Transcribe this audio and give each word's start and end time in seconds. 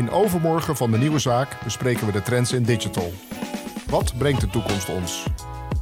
In 0.00 0.10
overmorgen 0.10 0.76
van 0.76 0.90
de 0.90 0.98
nieuwe 0.98 1.18
zaak 1.18 1.60
bespreken 1.64 2.06
we 2.06 2.12
de 2.12 2.22
trends 2.22 2.52
in 2.52 2.62
digital. 2.62 3.12
Wat 3.86 4.18
brengt 4.18 4.40
de 4.40 4.46
toekomst 4.46 4.88
ons? 4.88 5.26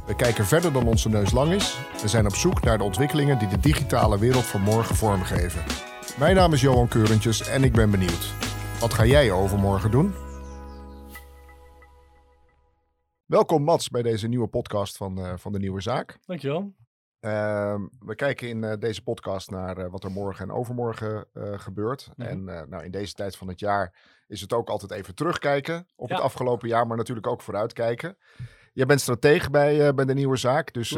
We 0.07 0.15
kijken 0.15 0.45
verder 0.45 0.73
dan 0.73 0.87
onze 0.87 1.09
neus 1.09 1.31
lang 1.31 1.53
is 1.53 1.77
en 2.01 2.09
zijn 2.09 2.25
op 2.25 2.35
zoek 2.35 2.63
naar 2.63 2.77
de 2.77 2.83
ontwikkelingen 2.83 3.39
die 3.39 3.47
de 3.47 3.59
digitale 3.59 4.19
wereld 4.19 4.45
van 4.45 4.61
morgen 4.61 4.95
vormgeven. 4.95 5.63
Mijn 6.17 6.35
naam 6.35 6.53
is 6.53 6.61
Johan 6.61 6.87
Keurentjes 6.87 7.47
en 7.47 7.63
ik 7.63 7.71
ben 7.71 7.91
benieuwd. 7.91 8.33
Wat 8.79 8.93
ga 8.93 9.05
jij 9.05 9.31
overmorgen 9.31 9.91
doen? 9.91 10.13
Welkom 13.25 13.63
Mats 13.63 13.89
bij 13.89 14.01
deze 14.01 14.27
nieuwe 14.27 14.47
podcast 14.47 14.97
van, 14.97 15.17
eh, 15.19 15.33
van 15.37 15.51
de 15.51 15.59
Nieuwe 15.59 15.81
Zaak. 15.81 16.19
Dankjewel. 16.25 16.73
Ehm, 17.19 17.81
we 17.99 18.15
kijken 18.15 18.47
in 18.49 18.63
eh, 18.63 18.77
deze 18.79 19.03
podcast 19.03 19.49
naar 19.49 19.77
eh, 19.77 19.91
wat 19.91 20.03
er 20.03 20.11
morgen 20.11 20.45
en 20.49 20.55
overmorgen 20.55 21.25
eh, 21.33 21.59
gebeurt. 21.59 22.09
Mhm. 22.15 22.27
En 22.27 22.43
nou, 22.43 22.83
in 22.83 22.91
deze 22.91 23.13
tijd 23.13 23.35
van 23.35 23.47
het 23.47 23.59
jaar 23.59 23.95
is 24.27 24.41
het 24.41 24.53
ook 24.53 24.69
altijd 24.69 24.91
even 24.91 25.15
terugkijken 25.15 25.87
op 25.95 26.09
het 26.09 26.17
Ja. 26.17 26.23
afgelopen 26.23 26.67
jaar, 26.67 26.87
maar 26.87 26.97
natuurlijk 26.97 27.27
ook 27.27 27.41
vooruitkijken. 27.41 28.17
Jij 28.73 28.85
bent 28.85 29.01
stratege 29.01 29.49
bij, 29.49 29.93
bij 29.93 30.05
de 30.05 30.13
nieuwe 30.13 30.37
zaak, 30.37 30.73
dus 30.73 30.97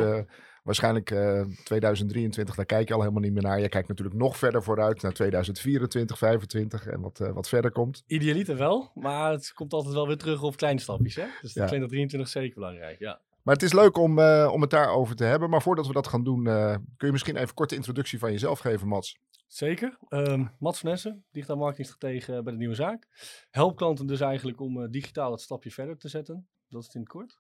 waarschijnlijk 0.64 1.12
eh 1.12 1.42
2023, 1.64 2.56
daar 2.56 2.66
kijk 2.66 2.88
je 2.88 2.94
al 2.94 3.00
helemaal 3.00 3.22
niet 3.22 3.34
meer 3.34 3.44
naar. 3.44 3.60
Je 3.60 3.70
kijkt 3.70 3.88
natuurlijk 3.88 4.18
nog 4.18 4.38
verder 4.38 4.64
vooruit 4.64 5.02
naar 5.02 5.12
2024, 5.14 5.90
2025 5.90 6.88
en 6.88 7.02
wat, 7.02 7.18
wat 7.34 7.50
verder 7.50 7.72
komt. 7.72 8.04
Idealiter 8.08 8.58
wel, 8.58 8.92
maar 8.94 9.32
het 9.32 9.54
komt 9.54 9.74
altijd 9.74 9.94
wel 9.94 10.08
weer 10.08 10.18
terug 10.18 10.42
op 10.44 10.56
kleine 10.56 10.80
stapjes. 10.80 11.16
Hè? 11.16 11.26
Dus 11.42 11.54
Ja. 11.54 11.64
ik 11.64 11.70
vind 11.70 11.82
dat 11.82 11.90
23 11.90 12.30
zeker 12.30 12.54
belangrijk. 12.56 13.00
Ja. 13.00 13.20
Maar 13.44 13.54
het 13.54 13.64
is 13.64 13.74
leuk 13.74 13.98
om, 13.98 14.20
eh, 14.20 14.50
om 14.54 14.62
het 14.62 14.70
daarover 14.70 15.16
te 15.16 15.24
hebben. 15.24 15.50
Maar 15.50 15.62
voordat 15.62 15.88
we 15.88 15.94
dat 15.94 16.08
gaan 16.08 16.24
doen, 16.24 16.48
eh, 16.48 16.76
kun 16.98 17.08
je 17.08 17.12
misschien 17.12 17.36
even 17.36 17.48
een 17.48 17.54
korte 17.54 17.76
introductie 17.76 18.20
van 18.20 18.32
jezelf 18.32 18.60
geven, 18.60 18.88
Mats? 18.88 19.18
Zeker. 19.48 19.98
Ehm 20.10 20.46
Mats 20.60 20.80
van 20.80 20.90
Essen, 20.90 21.26
digitaal 21.32 21.58
marketingstratege 21.58 22.42
bij 22.44 22.52
de 22.52 22.58
Nieuwe 22.60 22.76
Zaak. 22.76 23.08
Help 23.50 23.76
klanten 23.76 24.08
dus 24.08 24.20
eigenlijk 24.20 24.60
om 24.60 24.82
eh, 24.82 24.90
digitaal 24.90 25.32
het 25.32 25.42
stapje 25.42 25.72
verder 25.72 25.98
te 25.98 26.08
zetten. 26.08 26.48
Dat 26.70 26.80
is 26.80 26.86
het 26.86 26.96
in 26.96 27.02
het 27.02 27.10
kort. 27.10 27.40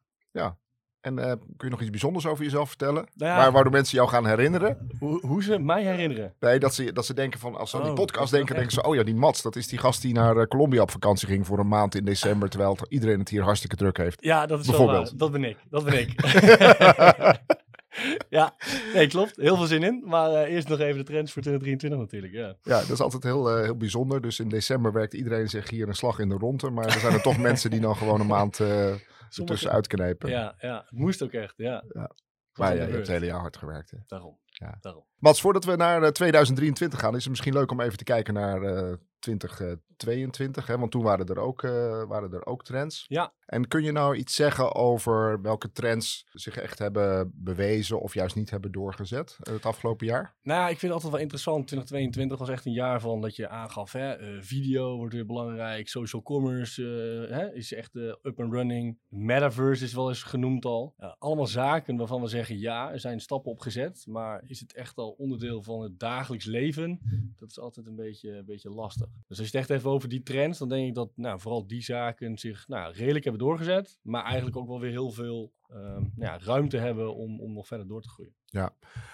En 1.02 1.20
eh, 1.20 1.26
kun 1.32 1.42
je 1.58 1.70
nog 1.70 1.82
iets 1.82 1.90
bijzonders 1.90 2.26
over 2.26 2.44
jezelf 2.44 2.68
vertellen? 2.68 3.08
Nou 3.16 3.32
ja, 3.32 3.38
Waar, 3.38 3.52
waardoor 3.52 3.72
mensen 3.72 3.98
jou 3.98 4.10
gaan 4.10 4.26
herinneren? 4.28 4.88
hoe, 5.00 5.26
hoe 5.28 5.44
ze 5.44 5.60
mij 5.60 5.84
herinneren. 5.84 6.34
Nee, 6.40 6.60
dat 6.60 6.74
ze, 6.74 6.94
dat 6.94 7.06
ze 7.06 7.14
denken 7.14 7.40
van, 7.40 7.56
als 7.56 7.70
ze 7.70 7.76
aan 7.78 7.82
die 7.82 7.92
Oh, 7.92 7.98
podcast 7.98 8.32
denken, 8.32 8.56
denken 8.56 8.74
ze, 8.74 8.84
oh 8.84 8.96
ja, 8.96 9.04
die 9.04 9.16
Mats, 9.16 9.42
dat 9.42 9.56
is 9.56 9.68
die 9.68 9.80
gast 9.80 10.02
die 10.02 10.14
naar 10.14 10.38
eh, 10.38 10.46
Colombia 10.48 10.82
op 10.82 10.92
vakantie 10.92 11.28
ging 11.28 11.46
voor 11.46 11.60
een 11.60 11.68
maand 11.68 11.96
in 11.96 12.06
december, 12.06 12.50
terwijl 12.50 12.78
iedereen 12.90 13.20
het 13.20 13.30
hier 13.30 13.44
hartstikke 13.44 13.76
druk 13.76 13.98
heeft. 13.98 14.24
Ja, 14.24 14.46
dat 14.46 14.60
is 14.60 14.68
wel 14.70 14.86
waar. 14.86 15.10
Dat 15.16 15.32
ben 15.32 15.44
ik. 15.44 15.58
Dat 15.70 15.84
ben 15.84 16.00
ik. 16.00 16.14
ja, 18.30 18.56
nee, 18.94 19.08
klopt. 19.08 19.36
Heel 19.36 19.56
veel 19.58 19.66
zin 19.66 19.84
in. 19.84 20.02
Maar 20.06 20.32
eh, 20.34 20.54
eerst 20.54 20.68
nog 20.68 20.80
even 20.80 20.98
de 20.98 21.04
trends 21.04 21.32
voor 21.32 21.42
2023 21.42 22.00
natuurlijk. 22.00 22.34
Ja. 22.34 22.74
Ja, 22.74 22.80
dat 22.80 22.90
is 22.90 23.00
altijd 23.02 23.24
heel, 23.24 23.50
eh, 23.50 23.64
heel 23.64 23.78
bijzonder. 23.78 24.22
Dus 24.22 24.40
in 24.40 24.50
december 24.50 24.92
werkt 24.94 25.14
iedereen 25.14 25.50
zich 25.50 25.70
hier 25.70 25.88
een 25.88 25.96
slag 25.96 26.20
in 26.20 26.30
de 26.30 26.36
ronde, 26.36 26.70
maar 26.70 26.86
er 26.86 27.00
zijn 27.00 27.14
er 27.14 27.22
toch 27.22 27.38
mensen 27.50 27.70
die 27.70 27.80
dan 27.80 27.96
gewoon 27.96 28.20
een 28.20 28.28
maand 28.28 28.56
Sommige- 28.56 29.02
ertussen 29.36 29.72
uitknijpen. 29.72 30.30
Ja, 30.30 30.56
ja, 30.60 30.76
het 30.90 31.00
moest 31.00 31.22
ook 31.24 31.32
echt. 31.32 31.54
Ja. 31.58 31.84
Ja. 31.94 32.12
Maar 32.54 32.68
ja, 32.70 32.74
je 32.76 32.80
hebt 32.82 32.94
het 32.98 33.08
hele 33.08 33.26
jaar 33.26 33.40
hard 33.40 33.58
gewerkt. 33.58 33.92
Hè? 33.92 33.98
Daarom. 34.08 34.38
Ja. 34.46 34.78
Daarom. 34.82 35.06
Mats, 35.22 35.42
voordat 35.42 35.66
we 35.66 35.76
naar 35.76 36.04
eh, 36.04 36.10
2023 36.10 37.00
gaan, 37.00 37.16
is 37.16 37.22
het 37.22 37.30
misschien 37.30 37.54
leuk 37.54 37.72
om 37.72 37.82
even 37.82 37.98
te 37.98 38.04
kijken 38.04 38.34
naar 38.34 38.62
eh 38.62 38.94
2022. 39.22 40.68
Hè? 40.68 40.78
Want 40.78 40.92
toen 40.92 41.04
waren 41.04 41.26
er, 41.26 41.40
ook, 41.40 41.64
eh, 41.64 42.04
waren 42.08 42.34
er 42.34 42.46
ook 42.46 42.64
trends. 42.64 43.06
Ja. 43.08 43.34
En 43.46 43.68
kun 43.68 43.84
je 43.84 43.92
nou 43.92 44.16
iets 44.16 44.36
zeggen 44.36 44.76
over 44.76 45.42
welke 45.42 45.72
trends 45.72 46.28
zich 46.32 46.58
echt 46.58 46.80
hebben 46.80 47.32
bewezen 47.36 48.02
of 48.02 48.14
juist 48.14 48.36
niet 48.36 48.50
hebben 48.50 48.72
doorgezet 48.72 49.38
eh, 49.42 49.54
het 49.54 49.66
afgelopen 49.66 50.08
jaar? 50.08 50.36
Nou 50.42 50.62
ik 50.62 50.80
vind 50.80 50.82
het 50.82 50.92
altijd 50.92 51.12
wel 51.12 51.22
interessant. 51.22 51.68
2022 51.68 52.38
was 52.40 52.50
echt 52.50 52.66
een 52.66 52.72
jaar 52.72 53.02
van 53.02 53.22
dat 53.22 53.36
je 53.36 53.50
aangaf, 53.50 53.92
hè, 53.92 54.14
eh, 54.14 54.42
video 54.42 54.98
wordt 54.98 55.14
weer 55.14 55.26
belangrijk, 55.26 55.88
social 55.88 56.22
commerce 56.22 56.84
eh, 57.30 57.38
hè, 57.38 57.54
is 57.54 57.74
echt 57.74 57.96
eh, 57.96 58.04
up 58.04 58.40
and 58.40 58.54
running, 58.54 59.00
metaverse 59.08 59.84
is 59.84 59.94
wel 59.94 60.10
eens 60.10 60.24
genoemd 60.24 60.66
al. 60.66 60.94
Allemaal 61.18 61.48
zaken 61.48 61.98
waarvan 61.98 62.22
we 62.22 62.28
zeggen, 62.28 62.60
ja, 62.60 62.92
er 62.92 63.00
zijn 63.00 63.20
stappen 63.20 63.52
op 63.52 63.60
gezet, 63.60 64.04
maar 64.08 64.44
is 64.48 64.60
het 64.60 64.74
echt 64.74 64.98
al 64.98 65.11
onderdeel 65.18 65.64
van 65.64 65.82
het 65.82 66.00
dagelijks 66.00 66.46
leven? 66.46 67.00
Dat 67.36 67.50
is 67.50 67.60
altijd 67.60 67.86
een 67.88 67.96
beetje, 67.96 68.32
een 68.32 68.46
beetje 68.46 68.70
lastig. 68.70 69.08
Dus 69.28 69.40
als 69.40 69.50
je 69.50 69.58
het 69.58 69.70
echt 69.70 69.80
even 69.80 69.90
over 69.90 70.10
die 70.10 70.24
trends, 70.24 70.60
dan 70.60 70.70
denk 70.70 70.88
ik 70.88 70.96
dat 70.96 71.10
nou, 71.16 71.40
vooral 71.40 71.68
die 71.68 71.84
zaken 71.84 72.38
zich 72.38 72.68
nou, 72.68 72.94
redelijk 72.94 73.24
hebben 73.24 73.42
doorgezet, 73.42 74.00
maar 74.02 74.24
eigenlijk 74.24 74.58
ook 74.58 74.68
wel 74.68 74.80
weer 74.80 74.92
heel 74.92 75.12
veel 75.12 75.54
ehm, 75.70 76.02
nou 76.02 76.12
ja, 76.16 76.40
ruimte 76.40 76.78
hebben 76.78 77.16
om, 77.16 77.40
om 77.42 77.54
nog 77.54 77.68
verder 77.68 77.88
door 77.88 78.02
te 78.02 78.10
groeien. 78.10 78.34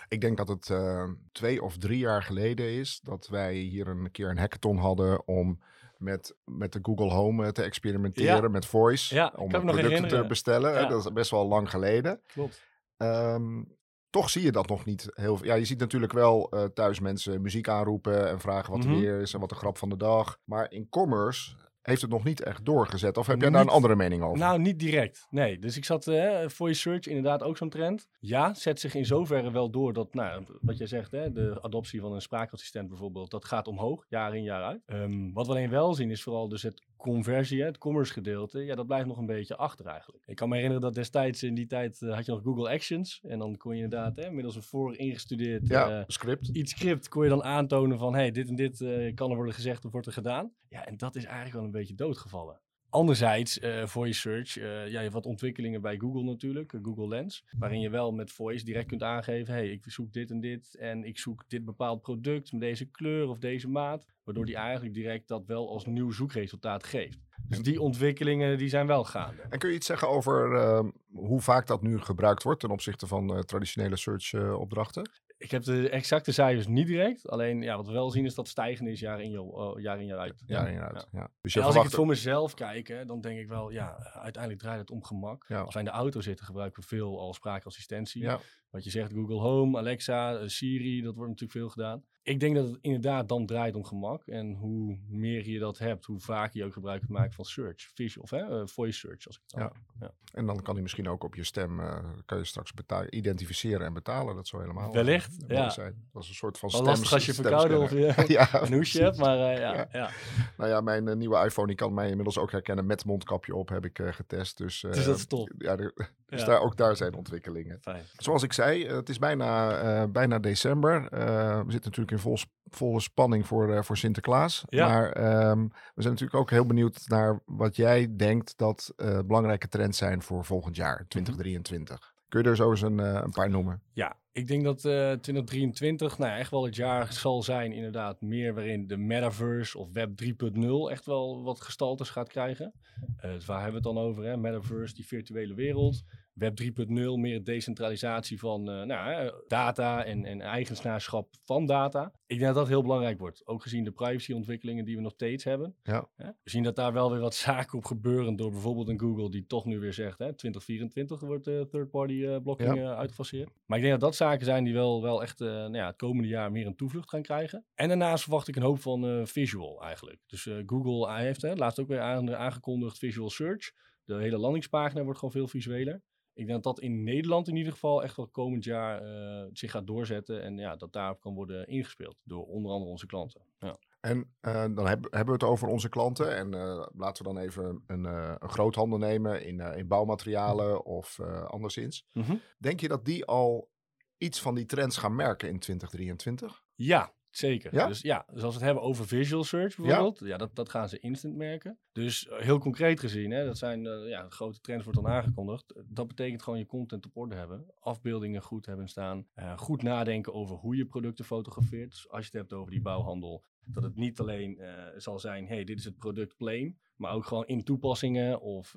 Ik 0.07 0.21
denk 0.21 0.37
dat 0.37 0.47
het 0.47 0.69
eh, 0.69 1.09
twee 1.31 1.63
of 1.63 1.77
drie 1.77 1.97
jaar 1.97 2.23
geleden 2.23 2.69
is 2.71 2.99
dat 2.99 3.27
wij 3.27 3.55
hier 3.55 3.87
een 3.87 4.11
keer 4.11 4.29
een 4.29 4.37
hackathon 4.37 4.77
hadden 4.77 5.27
om 5.27 5.59
met, 5.97 6.35
met 6.45 6.73
de 6.73 6.79
Google 6.81 7.09
Home 7.09 7.45
eh, 7.45 7.51
te 7.51 7.63
experimenteren, 7.63 8.41
Ja. 8.41 8.47
met 8.47 8.65
voice, 8.65 9.15
Ja, 9.15 9.33
om 9.35 9.49
producten 9.49 10.07
te 10.07 10.25
bestellen. 10.27 10.73
Ja. 10.73 10.87
Dat 10.87 11.05
is 11.05 11.13
best 11.13 11.31
wel 11.31 11.47
lang 11.47 11.69
geleden. 11.69 12.21
Klopt. 12.27 12.63
Ehm, 12.97 13.63
toch 14.09 14.29
zie 14.29 14.43
je 14.43 14.51
dat 14.51 14.67
nog 14.69 14.85
niet 14.85 15.09
heel 15.13 15.37
veel. 15.37 15.45
Ja, 15.45 15.53
je 15.55 15.65
ziet 15.65 15.79
natuurlijk 15.79 16.13
wel 16.13 16.49
eh, 16.49 16.63
thuis 16.65 16.99
mensen 16.99 17.41
muziek 17.41 17.67
aanroepen 17.69 18.29
en 18.29 18.39
vragen 18.39 18.71
wat 18.73 18.83
Mhm. 18.83 18.93
er 18.93 18.99
weer 18.99 19.21
is 19.21 19.33
en 19.33 19.39
wat 19.39 19.49
de 19.49 19.55
grap 19.55 19.77
van 19.77 19.89
de 19.89 19.97
dag. 19.97 20.37
Maar 20.43 20.71
in 20.71 20.89
commerce 20.89 21.55
heeft 21.81 22.01
het 22.01 22.09
nog 22.11 22.23
niet 22.23 22.41
echt 22.43 22.65
doorgezet. 22.65 23.17
Of 23.17 23.27
heb 23.27 23.41
jij 23.41 23.49
daar 23.49 23.61
een 23.61 23.67
andere 23.69 23.95
mening 23.95 24.23
over? 24.23 24.37
Nou, 24.37 24.59
niet 24.59 24.79
direct. 24.79 25.27
Nee, 25.29 25.59
dus 25.59 25.77
ik 25.77 25.85
zat 25.85 26.07
eh 26.07 26.47
voice 26.47 26.79
search 26.81 27.05
inderdaad 27.07 27.43
ook 27.43 27.57
zo'n 27.57 27.69
trend. 27.69 28.07
Ja, 28.19 28.53
zet 28.53 28.79
zich 28.79 28.93
in 28.95 29.05
zoverre 29.05 29.51
wel 29.51 29.69
door 29.69 29.93
dat, 29.93 30.13
nou, 30.13 30.43
wat 30.61 30.77
jij 30.77 30.87
zegt, 30.87 31.11
hè, 31.11 31.31
de 31.31 31.57
adoptie 31.61 32.01
van 32.01 32.13
een 32.13 32.21
spraakassistent 32.21 32.87
bijvoorbeeld, 32.89 33.31
dat 33.31 33.45
gaat 33.45 33.67
omhoog, 33.67 34.05
jaar 34.09 34.35
in 34.35 34.43
jaar 34.43 34.63
uit. 34.63 34.81
Ehm, 34.85 35.31
wat 35.33 35.45
we 35.45 35.51
alleen 35.51 35.69
wel 35.69 35.93
zien 35.93 36.11
is 36.11 36.23
vooral 36.23 36.49
dus 36.49 36.61
het 36.63 36.81
conversie, 36.97 37.63
het 37.63 37.77
commerce 37.77 38.13
gedeelte, 38.13 38.59
ja, 38.59 38.75
dat 38.75 38.87
blijft 38.87 39.07
nog 39.07 39.17
een 39.17 39.25
beetje 39.25 39.55
achter 39.55 39.85
eigenlijk. 39.85 40.23
Ik 40.25 40.35
kan 40.35 40.49
me 40.49 40.55
herinneren 40.55 40.83
dat 40.83 40.93
destijds 40.93 41.43
in 41.43 41.53
die 41.53 41.67
tijd 41.67 42.01
eh, 42.01 42.13
had 42.13 42.25
je 42.25 42.31
nog 42.31 42.41
Google 42.43 42.69
Actions 42.69 43.21
en 43.23 43.39
dan 43.39 43.57
kon 43.57 43.75
je 43.75 43.83
inderdaad, 43.83 44.15
hè, 44.15 44.31
middels 44.31 44.55
een 44.55 44.63
voor 44.63 44.97
ingestudeerd 44.97 45.67
ja, 45.67 45.99
eh, 45.99 46.03
script. 46.07 46.47
iets 46.47 46.71
script 46.71 47.09
kon 47.09 47.23
je 47.23 47.29
dan 47.29 47.43
aantonen 47.43 47.97
van 47.97 48.13
hey, 48.13 48.31
dit 48.31 48.47
en 48.47 48.55
dit 48.55 48.81
eh, 48.81 49.15
kan 49.15 49.29
er 49.29 49.35
worden 49.35 49.53
gezegd 49.53 49.85
of 49.85 49.91
wordt 49.91 50.07
er 50.07 50.13
gedaan. 50.13 50.53
Ja, 50.69 50.85
en 50.85 50.97
dat 50.97 51.15
is 51.15 51.23
eigenlijk 51.23 51.55
wel 51.55 51.63
een 51.63 51.71
beetje 51.71 51.95
doodgevallen. 51.95 52.61
Anderzijds, 52.97 53.59
eh 53.59 53.85
voice 53.85 54.19
search, 54.19 54.57
eh, 54.57 54.63
ja, 54.65 54.85
je 54.85 54.97
hebt 54.97 55.13
wat 55.13 55.25
ontwikkelingen 55.25 55.81
bij 55.81 55.97
Google 55.97 56.23
natuurlijk, 56.23 56.73
eh, 56.73 56.79
Google 56.83 57.07
Lens, 57.07 57.45
waarin 57.57 57.79
je 57.79 57.89
wel 57.89 58.11
met 58.11 58.31
voice 58.31 58.65
direct 58.65 58.87
kunt 58.87 59.03
aangeven, 59.03 59.53
hey, 59.53 59.69
ik 59.69 59.83
zoek 59.87 60.13
dit 60.13 60.31
en 60.31 60.39
dit 60.39 60.75
en 60.75 61.03
ik 61.03 61.17
zoek 61.17 61.43
dit 61.47 61.65
bepaald 61.65 62.01
product 62.01 62.51
met 62.51 62.61
deze 62.61 62.85
kleur 62.85 63.27
of 63.27 63.37
deze 63.37 63.69
maat, 63.69 64.05
waardoor 64.23 64.45
die 64.45 64.55
eigenlijk 64.55 64.93
direct 64.95 65.27
dat 65.27 65.45
wel 65.45 65.69
als 65.69 65.85
nieuw 65.85 66.11
zoekresultaat 66.11 66.83
geeft. 66.83 67.19
Dus 67.47 67.61
die 67.61 67.81
ontwikkelingen 67.81 68.57
die 68.57 68.69
zijn 68.69 68.87
wel 68.87 69.03
gaande. 69.03 69.41
En 69.49 69.59
kun 69.59 69.69
je 69.69 69.75
iets 69.75 69.87
zeggen 69.87 70.09
over 70.09 70.55
ehm, 70.55 70.89
hoe 71.11 71.41
vaak 71.41 71.67
dat 71.67 71.81
nu 71.81 71.99
gebruikt 71.99 72.43
wordt 72.43 72.59
ten 72.59 72.69
opzichte 72.69 73.07
van 73.07 73.43
traditionele 73.45 73.97
search 73.97 74.33
opdrachten? 74.33 75.09
Ik 75.37 75.51
heb 75.51 75.63
de 75.63 75.89
exacte 75.89 76.31
cijfers 76.31 76.67
niet 76.67 76.87
direct, 76.87 77.29
alleen 77.29 77.61
ja, 77.61 77.75
wat 77.75 77.87
we 77.87 77.91
wel 77.93 78.11
zien 78.11 78.25
is 78.25 78.35
dat 78.35 78.45
het 78.45 78.47
stijgende 78.47 78.91
is 78.91 78.99
jaar 78.99 79.21
in, 79.21 79.31
jaar- 79.31 79.41
oh, 79.41 79.79
jaar, 79.79 79.99
in 79.99 80.05
jaar 80.05 80.19
uit. 80.19 80.43
Ja. 80.45 81.29
Dus 81.41 81.55
En 81.55 81.61
als 81.63 81.75
ik 81.75 81.81
het 81.81 81.93
voor 81.93 82.07
mezelf 82.07 82.53
kijk, 82.53 82.87
hè, 82.87 83.05
dan 83.05 83.21
denk 83.21 83.39
ik 83.39 83.47
wel, 83.47 83.69
ja, 83.69 83.95
uiteindelijk 84.13 84.61
draait 84.61 84.79
het 84.79 84.91
om 84.91 85.03
gemak. 85.03 85.45
Ja. 85.47 85.61
Als 85.61 85.73
wij 85.73 85.83
in 85.83 85.89
de 85.89 85.95
auto 85.95 86.21
zitten, 86.21 86.45
gebruiken 86.45 86.81
we 86.81 86.87
veel 86.87 87.19
als 87.19 87.35
spraakassistentie. 87.35 88.21
Wat 88.69 88.83
je 88.83 88.89
zegt, 88.89 89.11
Google 89.11 89.39
Home, 89.39 89.77
Alexa, 89.77 90.37
eh, 90.37 90.47
Siri, 90.47 91.01
dat 91.01 91.15
wordt 91.15 91.29
natuurlijk 91.29 91.59
veel 91.59 91.69
gedaan. 91.69 92.03
Ik 92.27 92.39
denk 92.39 92.55
dat 92.55 92.65
het 92.67 92.77
inderdaad 92.81 93.29
dan 93.29 93.45
draait 93.45 93.75
om 93.75 93.83
gemak. 93.85 94.25
En 94.27 94.53
hoe 94.53 94.97
meer 95.09 95.49
je 95.49 95.59
dat 95.59 95.77
hebt, 95.77 96.05
hoe 96.05 96.19
vaker 96.19 96.59
je 96.59 96.65
ook 96.65 96.73
gebruik 96.73 96.99
kunt 96.99 97.11
maken 97.11 97.33
van 97.33 97.45
search, 97.45 97.89
visual, 97.93 98.23
of 98.23 98.29
hè, 98.29 98.61
eh, 98.61 98.67
voice 98.67 98.99
search. 98.99 99.27
Als 99.27 99.35
ik 99.35 99.41
het 99.45 99.59
dan 99.59 99.71
Ja. 99.99 100.11
En 100.33 100.45
dan 100.45 100.61
kan 100.61 100.73
hij 100.73 100.81
misschien 100.83 101.09
ook 101.09 101.23
op 101.23 101.35
je 101.35 101.43
stem, 101.43 101.79
eh, 101.79 101.97
kan 102.25 102.37
je 102.37 102.43
straks 102.43 102.71
identificeren 103.09 103.85
en 103.85 103.93
betalen. 103.93 104.35
Dat 104.35 104.47
zou 104.47 104.61
helemaal 104.61 104.93
Wellicht, 104.93 105.43
eh, 105.47 105.57
ja. 105.57 105.69
zijn. 105.69 106.07
Dat 106.13 106.23
is 106.23 106.29
een 106.29 106.35
soort 106.35 106.57
van 106.57 106.69
Wel 106.69 106.79
stems- 106.81 106.97
lastig 106.99 107.13
als 107.13 107.25
je 107.25 107.33
verkouden 107.33 107.79
of 107.79 107.91
je 107.91 108.23
ja, 108.27 108.47
een 108.63 108.73
hoesje 108.73 109.03
hebt, 109.03 109.17
maar 109.17 109.37
ja, 109.37 109.51
Ja. 109.51 109.87
ja. 109.91 110.09
Nou 110.57 110.69
ja, 110.69 110.81
mijn 110.81 111.17
nieuwe 111.17 111.45
iPhone 111.45 111.67
die 111.67 111.75
kan 111.75 111.93
mij 111.93 112.07
inmiddels 112.09 112.37
ook 112.37 112.51
herkennen 112.51 112.85
met 112.85 113.05
mondkapje 113.05 113.55
op, 113.55 113.69
heb 113.69 113.85
ik 113.85 113.99
getest. 114.03 114.57
Dus, 114.57 114.79
Dus 114.81 115.05
dat 115.05 115.17
is 115.17 115.25
top. 115.25 115.51
Ja, 115.57 115.77
er- 115.77 115.93
dus 116.29 116.39
Ja. 116.39 116.45
daar, 116.45 116.59
ook 116.61 116.77
daar 116.77 116.95
zijn 116.95 117.13
ontwikkelingen. 117.13 117.77
Fijn. 117.81 118.03
Zoals 118.17 118.43
ik 118.43 118.53
zei, 118.53 118.87
het 118.87 119.09
is 119.09 119.19
bijna, 119.19 120.07
bijna 120.07 120.39
december. 120.39 121.01
We 121.09 121.71
zitten 121.71 121.89
natuurlijk 121.89 122.11
in 122.11 122.16
vol, 122.19 122.37
volle 122.69 122.99
spanning 122.99 123.47
voor, 123.47 123.73
eh, 123.73 123.81
voor 123.83 123.97
Sinterklaas. 123.97 124.63
Ja. 124.69 124.87
Maar 124.87 125.11
ehm, 125.11 125.61
we 125.63 126.01
zijn 126.01 126.13
natuurlijk 126.13 126.39
ook 126.39 126.49
heel 126.49 126.65
benieuwd 126.65 127.03
naar 127.07 127.41
wat 127.45 127.75
jij 127.75 128.15
denkt 128.15 128.57
dat 128.57 128.93
eh, 128.95 129.19
belangrijke 129.25 129.67
trends 129.67 129.97
zijn 129.97 130.21
voor 130.21 130.45
volgend 130.45 130.77
Mhm. 130.77 130.85
jaar, 130.85 131.05
2023. 131.07 132.15
Kun 132.29 132.43
je 132.43 132.49
er 132.49 132.55
zo 132.55 132.69
eens 132.69 132.81
een, 132.81 132.99
eh, 132.99 133.19
een 133.23 133.31
paar 133.31 133.49
noemen? 133.49 133.81
Ja, 133.93 134.15
ik 134.31 134.47
denk 134.47 134.63
dat 134.63 134.85
eh 134.85 135.11
2023 135.11 136.17
nou, 136.17 136.31
ja, 136.31 136.37
echt 136.37 136.51
wel 136.51 136.65
het 136.65 136.75
jaar 136.75 137.13
zal 137.13 137.43
zijn, 137.43 137.71
inderdaad, 137.71 138.21
meer 138.21 138.53
waarin 138.53 138.87
de 138.87 138.97
metaverse 138.97 139.77
of 139.77 139.91
web 139.93 140.15
3.0 140.15 140.91
echt 140.91 141.05
wel 141.05 141.43
wat 141.43 141.61
gestaltes 141.61 142.09
gaat 142.09 142.27
krijgen. 142.29 142.73
Dus 143.21 143.45
waar 143.45 143.61
hebben 143.63 143.81
we 143.81 143.87
het 143.89 143.95
dan 143.95 144.05
over? 144.05 144.23
Hè? 144.23 144.37
Metaverse, 144.37 144.93
die 144.95 145.07
virtuele 145.07 145.53
wereld. 145.53 146.03
Web 146.37 146.61
3.0, 146.61 146.93
meer 147.19 147.43
decentralisatie 147.43 148.39
van 148.39 148.69
uh, 148.69 148.83
nou, 148.83 149.33
data 149.47 150.03
en, 150.03 150.25
en 150.25 150.41
eigenaarschap 150.41 151.29
van 151.45 151.65
data. 151.65 152.11
Ik 152.25 152.39
denk 152.39 152.53
dat 152.53 152.55
dat 152.55 152.67
heel 152.67 152.81
belangrijk 152.81 153.19
wordt. 153.19 153.47
Ook 153.47 153.61
gezien 153.61 153.83
de 153.83 153.91
privacyontwikkelingen 153.91 154.85
die 154.85 154.95
we 154.95 155.01
nog 155.01 155.11
steeds 155.11 155.43
hebben. 155.43 155.75
Ja. 155.83 156.09
We 156.15 156.33
zien 156.43 156.63
dat 156.63 156.75
daar 156.75 156.93
wel 156.93 157.11
weer 157.11 157.19
wat 157.19 157.35
zaken 157.49 157.77
op 157.77 157.85
gebeuren 157.85 158.35
door 158.35 158.51
bijvoorbeeld 158.51 158.87
een 158.87 158.99
Google 158.99 159.29
die 159.29 159.45
toch 159.45 159.65
nu 159.65 159.79
weer 159.79 159.93
zegt, 159.93 160.19
hè, 160.19 160.33
2024 160.33 161.19
wordt 161.19 161.45
de 161.45 161.67
third-party 161.69 162.13
uh, 162.13 162.37
blocking 162.43 162.75
ja. 162.75 162.95
uitgefaseerd. 162.95 163.49
Maar 163.65 163.77
ik 163.77 163.83
denk 163.83 163.99
dat 163.99 164.09
dat 164.09 164.15
zaken 164.15 164.45
zijn 164.45 164.63
die 164.63 164.73
wel, 164.73 165.01
wel 165.01 165.21
echt 165.21 165.39
nou 165.39 165.75
ja, 165.75 165.87
het 165.87 165.95
komende 165.95 166.27
jaar 166.27 166.51
meer 166.51 166.65
een 166.65 166.75
toevlucht 166.75 167.09
gaan 167.09 167.21
krijgen. 167.21 167.65
En 167.75 167.87
daarnaast 167.87 168.23
verwacht 168.23 168.47
ik 168.47 168.55
een 168.55 168.61
hoop 168.61 168.79
van 168.79 169.27
visual 169.27 169.83
eigenlijk. 169.83 170.19
Dus 170.27 170.49
Google 170.65 171.13
heeft 171.13 171.41
hè, 171.41 171.55
laatst 171.55 171.79
ook 171.79 171.87
weer 171.87 172.01
aangekondigd 172.35 172.97
visual 172.97 173.29
search. 173.29 173.71
De 174.05 174.15
hele 174.15 174.37
landingspagina 174.37 175.03
wordt 175.03 175.19
gewoon 175.19 175.33
veel 175.33 175.47
visueler. 175.47 176.01
Ik 176.37 176.47
denk 176.47 176.63
dat 176.63 176.75
dat 176.75 176.83
in 176.83 177.03
Nederland 177.03 177.47
in 177.47 177.55
ieder 177.55 177.71
geval 177.71 178.03
echt 178.03 178.15
wel 178.15 178.27
komend 178.27 178.63
jaar 178.63 179.05
uh, 179.05 179.49
zich 179.53 179.71
gaat 179.71 179.87
doorzetten. 179.87 180.43
En 180.43 180.57
ja, 180.57 180.75
dat 180.75 180.93
daarop 180.93 181.21
kan 181.21 181.33
worden 181.33 181.67
ingespeeld 181.67 182.15
door 182.23 182.45
onder 182.45 182.71
andere 182.71 182.91
onze 182.91 183.05
klanten. 183.05 183.41
Ja. 183.59 183.77
En 183.99 184.35
uh, 184.41 184.53
dan 184.53 184.87
heb, 184.87 185.03
hebben 185.03 185.25
we 185.25 185.31
het 185.31 185.43
over 185.43 185.67
onze 185.67 185.89
klanten. 185.89 186.35
En 186.35 186.53
uh, 186.53 186.87
laten 186.93 187.25
we 187.25 187.33
dan 187.33 187.41
even 187.41 187.83
een, 187.87 188.03
een 188.03 188.49
groothandel 188.49 188.97
nemen 188.97 189.45
in, 189.45 189.59
in 189.59 189.87
bouwmaterialen 189.87 190.85
of 190.85 191.19
anderszins. 191.47 192.05
Mm 192.13 192.23
-hmm. 192.23 192.41
Denk 192.57 192.79
je 192.79 192.87
dat 192.87 193.05
die 193.05 193.25
al 193.25 193.69
iets 194.17 194.41
van 194.41 194.55
die 194.55 194.65
trends 194.65 194.97
gaan 194.97 195.15
merken 195.15 195.49
in 195.49 195.59
2023? 195.59 196.63
Ja, 196.75 197.13
Zeker. 197.29 197.73
Ja? 197.73 197.87
Dus 197.87 198.01
ja, 198.01 198.25
dus 198.33 198.43
als 198.43 198.53
we 198.53 198.59
het 198.59 198.65
hebben 198.65 198.83
over 198.83 199.07
visual 199.07 199.43
search 199.43 199.75
bijvoorbeeld, 199.75 200.19
ja, 200.19 200.37
dat, 200.37 200.55
dat 200.55 200.69
gaan 200.69 200.89
ze 200.89 200.99
instant 200.99 201.35
merken. 201.35 201.79
Dus 201.91 202.27
heel 202.29 202.59
concreet 202.59 202.99
gezien, 202.99 203.31
hè, 203.31 203.45
dat 203.45 203.57
zijn 203.57 203.85
uh, 203.85 204.09
ja, 204.09 204.29
grote 204.29 204.59
trends 204.59 204.83
wordt 204.83 205.01
dan 205.01 205.11
aangekondigd. 205.11 205.73
Dat 205.85 206.07
betekent 206.07 206.41
gewoon 206.41 206.59
je 206.59 206.65
content 206.65 207.05
op 207.05 207.17
orde 207.17 207.35
hebben, 207.35 207.65
afbeeldingen 207.79 208.41
goed 208.41 208.65
hebben 208.65 208.87
staan, 208.87 209.27
uh, 209.35 209.57
goed 209.57 209.81
nadenken 209.81 210.33
over 210.33 210.55
hoe 210.55 210.75
je 210.75 210.85
producten 210.85 211.25
fotografeert. 211.25 211.89
Dus 211.91 212.09
als 212.09 212.19
je 212.19 212.29
het 212.31 212.39
hebt 212.39 212.53
over 212.53 212.71
die 212.71 212.81
bouwhandel, 212.81 213.43
dat 213.65 213.83
het 213.83 213.95
niet 213.95 214.19
alleen 214.19 214.57
uh, 214.59 214.83
zal 214.97 215.19
zijn, 215.19 215.47
hey, 215.47 215.63
dit 215.63 215.77
is 215.77 215.85
het 215.85 215.97
product 215.97 216.37
plain, 216.37 216.77
maar 216.95 217.13
ook 217.13 217.25
gewoon 217.25 217.47
in 217.47 217.63
toepassingen 217.63 218.41
of 218.41 218.75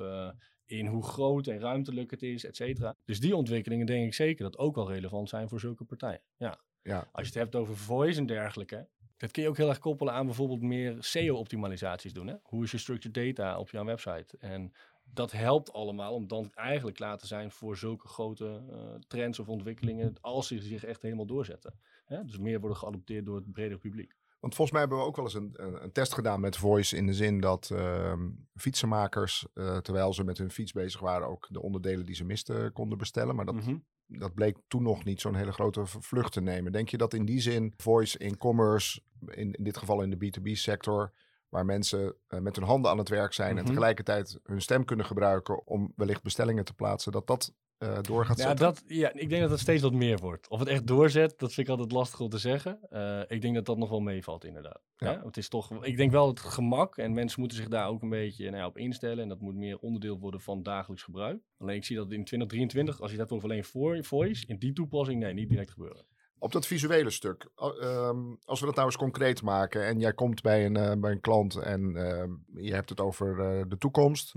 in 0.64 0.86
hoe 0.86 1.04
groot 1.04 1.46
en 1.46 1.58
ruimtelijk 1.58 2.10
het 2.10 2.22
is, 2.22 2.44
et 2.44 2.56
cetera. 2.56 2.96
Dus 3.04 3.20
die 3.20 3.36
ontwikkelingen 3.36 3.86
denk 3.86 4.06
ik 4.06 4.14
zeker 4.14 4.44
dat 4.44 4.58
ook 4.58 4.74
wel 4.74 4.90
relevant 4.90 5.28
zijn 5.28 5.48
voor 5.48 5.60
zulke 5.60 5.84
partijen. 5.84 6.22
Ja. 6.36 6.60
Ja. 6.82 7.08
Als 7.12 7.26
je 7.26 7.32
het 7.32 7.42
hebt 7.42 7.54
over 7.54 7.76
voice 7.76 8.18
en 8.18 8.26
dergelijke, 8.26 8.88
dat 9.16 9.30
kun 9.30 9.42
je 9.42 9.48
ook 9.48 9.56
heel 9.56 9.68
erg 9.68 9.78
koppelen 9.78 10.12
aan 10.14 10.26
bijvoorbeeld 10.26 10.62
meer 10.62 10.96
SEO-optimalisaties 10.98 12.12
doen. 12.12 12.26
Hè? 12.26 12.34
Hoe 12.42 12.64
is 12.64 12.70
je 12.70 12.78
structured 12.78 13.36
data 13.36 13.58
op 13.58 13.70
jouw 13.70 13.84
website? 13.84 14.36
En 14.38 14.72
dat 15.04 15.32
helpt 15.32 15.72
allemaal 15.72 16.14
om 16.14 16.28
dan 16.28 16.50
eigenlijk 16.54 16.96
klaar 16.96 17.18
te 17.18 17.26
zijn 17.26 17.50
voor 17.50 17.76
zulke 17.76 18.08
grote 18.08 18.62
uh, 18.70 18.94
trends 19.08 19.38
of 19.38 19.48
ontwikkelingen 19.48 20.14
als 20.20 20.46
ze 20.46 20.62
zich 20.62 20.84
echt 20.84 21.02
helemaal 21.02 21.26
doorzetten. 21.26 21.74
Hè? 22.04 22.24
Dus 22.24 22.38
meer 22.38 22.60
worden 22.60 22.78
geadopteerd 22.78 23.24
door 23.24 23.36
het 23.36 23.52
bredere 23.52 23.78
publiek. 23.78 24.16
Want 24.40 24.54
volgens 24.54 24.70
mij 24.70 24.80
hebben 24.80 24.98
we 24.98 25.04
ook 25.04 25.16
wel 25.16 25.24
eens 25.24 25.34
een, 25.34 25.54
een 25.82 25.92
test 25.92 26.14
gedaan 26.14 26.40
met 26.40 26.56
Voice 26.56 26.96
in 26.96 27.06
de 27.06 27.14
zin 27.14 27.40
dat 27.40 27.70
uh, 27.72 28.12
fietsenmakers, 28.54 29.46
uh, 29.54 29.76
terwijl 29.76 30.12
ze 30.14 30.24
met 30.24 30.38
hun 30.38 30.50
fiets 30.50 30.72
bezig 30.72 31.00
waren, 31.00 31.28
ook 31.28 31.46
de 31.50 31.62
onderdelen 31.62 32.06
die 32.06 32.14
ze 32.14 32.24
misten 32.24 32.72
konden 32.72 32.98
bestellen. 32.98 33.34
Maar 33.36 33.44
dat, 33.44 33.54
Mhm. 33.54 33.76
dat 34.06 34.34
bleek 34.34 34.56
toen 34.68 34.82
nog 34.82 35.04
niet 35.04 35.20
zo'n 35.20 35.34
hele 35.34 35.52
grote 35.52 35.86
vlucht 35.86 36.32
te 36.32 36.40
nemen. 36.40 36.72
Denk 36.72 36.88
je 36.88 36.96
dat 36.96 37.14
in 37.14 37.24
die 37.24 37.40
zin 37.40 37.74
Voice 37.76 38.18
in 38.18 38.36
commerce, 38.36 39.00
in, 39.26 39.52
in 39.52 39.64
dit 39.64 39.76
geval 39.76 40.02
in 40.02 40.10
de 40.10 40.16
B2B-sector, 40.16 41.12
waar 41.50 41.64
mensen 41.64 42.14
uh, 42.28 42.40
met 42.40 42.56
hun 42.56 42.64
handen 42.64 42.90
aan 42.90 42.98
het 42.98 43.08
werk 43.08 43.32
zijn 43.32 43.50
en 43.50 43.56
Mhm. 43.56 43.66
tegelijkertijd 43.66 44.38
hun 44.42 44.60
stem 44.62 44.84
kunnen 44.84 45.06
gebruiken 45.06 45.66
om 45.66 45.92
wellicht 45.96 46.22
bestellingen 46.22 46.64
te 46.64 46.74
plaatsen, 46.74 47.12
dat 47.12 47.26
dat 47.26 47.54
uh, 47.78 47.98
door 48.00 48.24
gaat 48.26 48.38
Ja, 48.38 48.46
zetten? 48.46 48.66
dat, 48.66 48.82
ja, 48.86 49.12
ik 49.12 49.28
denk 49.28 49.40
dat 49.42 49.50
het 49.50 49.60
steeds 49.60 49.82
wat 49.82 49.92
meer 49.92 50.18
wordt. 50.18 50.48
Of 50.48 50.58
het 50.58 50.68
echt 50.68 50.86
doorzet, 50.86 51.38
dat 51.38 51.52
vind 51.52 51.66
ik 51.66 51.72
altijd 51.72 51.92
lastig 51.92 52.20
om 52.20 52.28
te 52.28 52.38
zeggen. 52.38 52.78
Uh, 52.90 53.20
ik 53.26 53.42
denk 53.42 53.54
dat 53.54 53.66
dat 53.66 53.76
nog 53.78 53.88
wel 53.90 54.00
meevalt, 54.00 54.44
inderdaad. 54.44 54.80
Ja. 54.96 55.10
Ja. 55.10 55.22
Het 55.24 55.36
is 55.36 55.48
toch, 55.48 55.84
ik 55.84 55.96
denk 55.96 56.10
wel 56.12 56.28
het 56.28 56.40
gemak 56.40 56.96
en 56.96 57.12
mensen 57.12 57.40
moeten 57.40 57.58
zich 57.58 57.68
daar 57.68 57.88
ook 57.88 58.02
een 58.02 58.08
beetje 58.08 58.44
nou 58.44 58.56
ja, 58.56 58.66
op 58.66 58.78
instellen. 58.78 59.22
En 59.22 59.28
dat 59.28 59.40
moet 59.40 59.54
meer 59.54 59.78
onderdeel 59.78 60.18
worden 60.18 60.40
van 60.40 60.62
dagelijks 60.62 61.02
gebruik. 61.04 61.42
Alleen 61.58 61.76
ik 61.76 61.84
zie 61.84 61.96
dat 61.96 62.04
in 62.12 62.24
2023, 62.24 63.00
als 63.00 63.10
je 63.10 63.16
hebt 63.18 63.32
over 63.32 63.48
alleen 63.48 63.64
vo- 63.64 64.02
voice, 64.02 64.46
in 64.46 64.58
die 64.58 64.72
toepassing, 64.72 65.20
nee, 65.20 65.32
niet 65.34 65.48
direct 65.48 65.70
gebeuren. 65.70 66.04
Op 66.42 66.52
dat 66.52 66.66
visuele 66.66 67.10
stuk, 67.10 67.46
ehm, 67.56 68.18
als 68.44 68.60
we 68.60 68.66
dat 68.66 68.74
nou 68.74 68.86
eens 68.86 68.96
concreet 68.96 69.42
maken 69.42 69.86
en 69.86 69.98
jij 69.98 70.12
komt 70.12 70.42
bij 70.42 70.66
een, 70.66 70.76
eh, 70.76 70.96
bij 70.96 71.10
een 71.10 71.20
klant 71.20 71.56
en 71.56 71.96
ehm, 71.96 72.30
je 72.54 72.74
hebt 72.74 72.88
het 72.88 73.00
over 73.00 73.40
eh, 73.40 73.64
de 73.68 73.78
toekomst, 73.78 74.32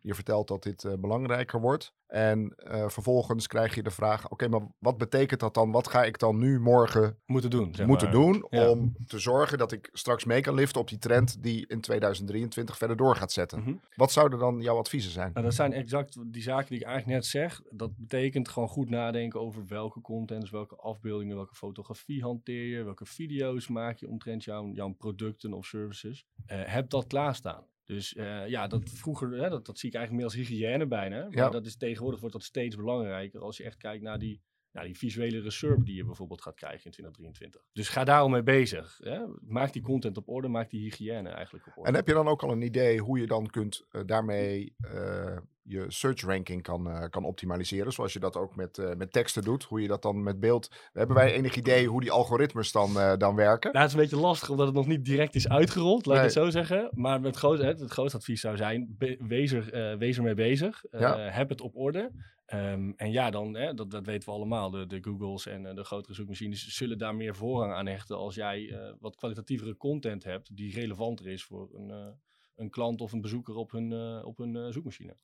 je 0.00 0.14
vertelt 0.14 0.48
dat 0.48 0.62
dit 0.62 0.84
eh, 0.84 0.92
belangrijker 0.98 1.60
wordt 1.60 1.94
en 2.06 2.54
eh, 2.56 2.88
vervolgens 2.88 3.46
krijg 3.46 3.74
je 3.74 3.82
de 3.82 3.90
vraag, 3.90 4.30
oké, 4.30 4.48
maar 4.48 4.60
wat 4.78 4.98
betekent 4.98 5.40
dat 5.40 5.54
dan? 5.54 5.70
Wat 5.70 5.88
ga 5.88 6.04
ik 6.04 6.18
dan 6.18 6.38
nu 6.38 6.60
morgen 6.60 7.18
Moeten 7.26 7.50
doen, 7.50 7.74
zeg 7.74 7.86
moeten 7.86 8.06
maar. 8.06 8.16
doen 8.16 8.46
Ja. 8.50 8.70
om 8.70 8.96
te 9.06 9.18
zorgen 9.18 9.58
dat 9.58 9.72
ik 9.72 9.88
straks 9.92 10.24
mee 10.24 10.40
kan 10.40 10.54
liften 10.54 10.80
op 10.80 10.88
die 10.88 10.98
trend 10.98 11.42
die 11.42 11.66
in 11.66 11.80
2023 11.80 12.76
verder 12.76 12.96
door 12.96 13.16
gaat 13.16 13.32
zetten? 13.32 13.60
Mhm. 13.60 13.74
Wat 13.94 14.12
zouden 14.12 14.38
dan 14.38 14.60
jouw 14.60 14.76
adviezen 14.78 15.10
zijn? 15.10 15.30
Nou, 15.32 15.44
dat 15.44 15.54
zijn 15.54 15.72
exact 15.72 16.18
die 16.32 16.42
zaken 16.42 16.68
die 16.68 16.78
ik 16.78 16.84
eigenlijk 16.84 17.16
net 17.18 17.26
zeg. 17.26 17.62
Dat 17.70 17.96
betekent 17.96 18.48
gewoon 18.48 18.68
goed 18.68 18.90
nadenken 18.90 19.40
over 19.40 19.66
welke 19.66 20.00
content, 20.00 20.40
dus 20.40 20.50
welke 20.50 20.76
afbeeldingen, 20.76 21.36
welke 21.36 21.54
fotografie 21.54 22.22
hanteer 22.22 22.64
je, 22.78 22.82
welke 22.82 23.06
video's 23.06 23.68
maak 23.68 23.98
je 23.98 24.08
omtrent 24.08 24.44
jouw, 24.44 24.70
jouw 24.72 24.92
producten 24.92 25.52
of 25.52 25.66
services. 25.66 26.26
Eh, 26.46 26.60
heb 26.64 26.90
dat 26.90 27.06
klaarstaan. 27.06 27.64
Dus 27.86 28.14
eh, 28.14 28.48
ja, 28.48 28.66
dat 28.66 28.90
vroeger, 28.90 29.30
hè, 29.30 29.48
dat, 29.48 29.66
dat 29.66 29.78
zie 29.78 29.88
ik 29.88 29.94
eigenlijk 29.94 30.26
meer 30.26 30.38
als 30.38 30.48
hygiëne 30.48 30.86
bijna. 30.86 31.20
Maar 31.24 31.36
Ja. 31.36 31.48
dat 31.50 31.66
is 31.66 31.76
tegenwoordig 31.76 32.20
wordt 32.20 32.34
dat 32.34 32.44
steeds 32.44 32.76
belangrijker 32.76 33.40
als 33.40 33.56
je 33.56 33.64
echt 33.64 33.76
kijkt 33.76 34.02
naar 34.02 34.18
die, 34.18 34.42
naar 34.76 34.84
die 34.84 34.98
visuele 34.98 35.40
reserve 35.40 35.82
die 35.84 35.94
je 35.96 36.04
bijvoorbeeld 36.04 36.42
gaat 36.42 36.54
krijgen 36.54 36.84
in 36.84 36.90
2023. 36.90 37.60
Dus 37.72 37.88
ga 37.88 38.04
daarom 38.04 38.30
mee 38.30 38.42
bezig. 38.42 38.98
Hè? 39.02 39.18
Maak 39.40 39.72
die 39.72 39.82
content 39.82 40.16
op 40.16 40.28
orde, 40.28 40.48
maak 40.48 40.70
die 40.70 40.80
hygiëne 40.80 41.28
eigenlijk 41.28 41.66
op 41.66 41.72
orde. 41.76 41.88
En 41.88 41.94
heb 41.96 42.06
je 42.06 42.12
dan 42.14 42.28
ook 42.28 42.42
al 42.42 42.50
een 42.52 42.62
idee 42.62 42.98
hoe 42.98 43.18
je 43.20 43.26
dan 43.26 43.46
kunt 43.46 43.86
eh, 43.90 44.00
daarmee 44.06 44.74
eh, 44.80 45.36
je 45.62 45.84
search 45.88 46.20
ranking 46.20 46.62
kan, 46.62 46.88
eh, 46.90 47.08
kan 47.08 47.24
optimaliseren? 47.24 47.92
Zoals 47.92 48.12
je 48.12 48.18
dat 48.18 48.36
ook 48.36 48.56
met, 48.56 48.94
met 48.96 49.12
teksten 49.12 49.42
doet. 49.42 49.64
Hoe 49.64 49.80
je 49.82 49.88
dat 49.88 50.02
dan 50.02 50.22
met 50.22 50.40
beeld. 50.40 50.70
Hebben 50.92 51.16
wij 51.16 51.32
enig 51.32 51.56
idee 51.56 51.86
hoe 51.86 52.00
die 52.00 52.10
algoritmes 52.10 52.72
dan, 52.72 53.18
dan 53.18 53.34
werken? 53.36 53.70
Nou, 53.72 53.82
het 53.84 53.94
is 53.94 53.96
een 54.00 54.02
beetje 54.08 54.24
lastig 54.26 54.50
omdat 54.50 54.66
het 54.66 54.74
nog 54.74 54.86
niet 54.86 55.04
direct 55.04 55.34
is 55.34 55.48
uitgerold, 55.48 56.06
laat 56.06 56.16
ik 56.16 56.22
het 56.22 56.32
zo 56.32 56.50
zeggen. 56.50 56.90
Maar 56.94 57.20
het 57.22 57.36
grootste, 57.36 57.66
het, 57.66 57.80
het 57.80 57.90
grootste 57.90 58.16
advies 58.18 58.40
zou 58.40 58.56
zijn, 58.56 58.94
be- 58.98 59.16
wees, 59.20 59.52
er, 59.52 59.98
wees 59.98 60.16
ermee 60.16 60.34
bezig. 60.34 60.84
Eh, 60.84 61.00
Ja. 61.00 61.18
Heb 61.18 61.48
het 61.48 61.60
op 61.60 61.76
orde. 61.76 62.10
Ehm, 62.46 62.92
en 62.96 63.12
ja, 63.12 63.30
dan, 63.30 63.54
hè, 63.56 63.74
dat, 63.74 63.90
dat 63.90 64.06
weten 64.06 64.28
we 64.28 64.34
allemaal, 64.34 64.70
de, 64.70 64.86
de 64.86 65.02
Googles 65.02 65.46
en 65.46 65.66
eh, 65.66 65.74
de 65.74 65.84
grotere 65.84 66.14
zoekmachines 66.14 66.66
zullen 66.66 66.98
daar 66.98 67.14
meer 67.14 67.34
voorrang 67.34 67.72
aan 67.72 67.86
hechten 67.86 68.16
als 68.16 68.34
jij 68.34 68.70
eh, 68.70 68.92
wat 69.00 69.16
kwalitatievere 69.16 69.76
content 69.76 70.24
hebt 70.24 70.56
die 70.56 70.74
relevanter 70.74 71.26
is 71.26 71.44
voor 71.44 71.74
een, 71.74 71.90
eh, 71.90 72.08
een 72.54 72.70
klant 72.70 73.00
of 73.00 73.12
een 73.12 73.20
bezoeker 73.20 73.54
op 73.54 73.70
hun, 73.70 73.92
op 74.24 74.36
hun 74.36 74.72
zoekmachine. 74.72 75.16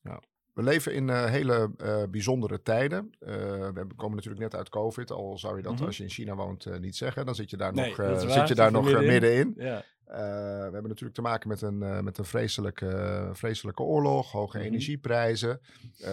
We 0.52 0.62
leven 0.62 0.94
in 0.94 1.11
eh, 1.11 1.25
hele 1.25 1.71
eh, 1.76 2.02
bijzondere 2.11 2.62
tijden. 2.62 3.11
Eh, 3.18 3.32
we 3.68 3.87
komen 3.97 4.16
natuurlijk 4.16 4.42
net 4.42 4.54
uit 4.54 4.68
COVID. 4.68 5.11
Al 5.11 5.38
zou 5.38 5.56
je 5.56 5.62
dat 5.62 5.75
Mhm. 5.75 5.85
als 5.85 5.97
je 5.97 6.02
in 6.02 6.11
China 6.11 6.35
woont 6.35 6.80
niet 6.80 6.97
zeggen. 6.97 7.26
Dan 7.26 7.35
zit 7.35 7.50
je 7.50 7.56
daar 7.56 7.73
Nee, 7.75 7.88
nog, 7.88 7.97
waar. 7.97 8.21
zit 8.30 8.49
je 8.49 8.54
daar 8.54 8.73
nog 8.73 8.85
middenin. 8.85 9.09
middenin. 9.12 9.54
Ja, 9.56 9.85
we 10.06 10.71
hebben 10.73 10.88
natuurlijk 10.88 11.14
te 11.14 11.23
maken 11.23 11.49
met 11.49 11.62
een, 11.62 12.04
met 12.04 12.18
een 12.18 12.25
vreselijke, 12.25 13.30
vreselijke 13.32 13.82
oorlog, 13.82 14.30
hoge 14.32 14.56
Mhm. 14.59 14.66
energieprijzen, 14.66 15.61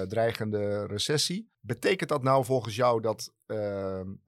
dreigende 0.08 0.86
recessie. 0.86 1.50
Betekent 1.62 2.10
dat 2.10 2.24
nou 2.24 2.46
volgens 2.46 2.76
jou 2.76 3.02
dat 3.02 3.34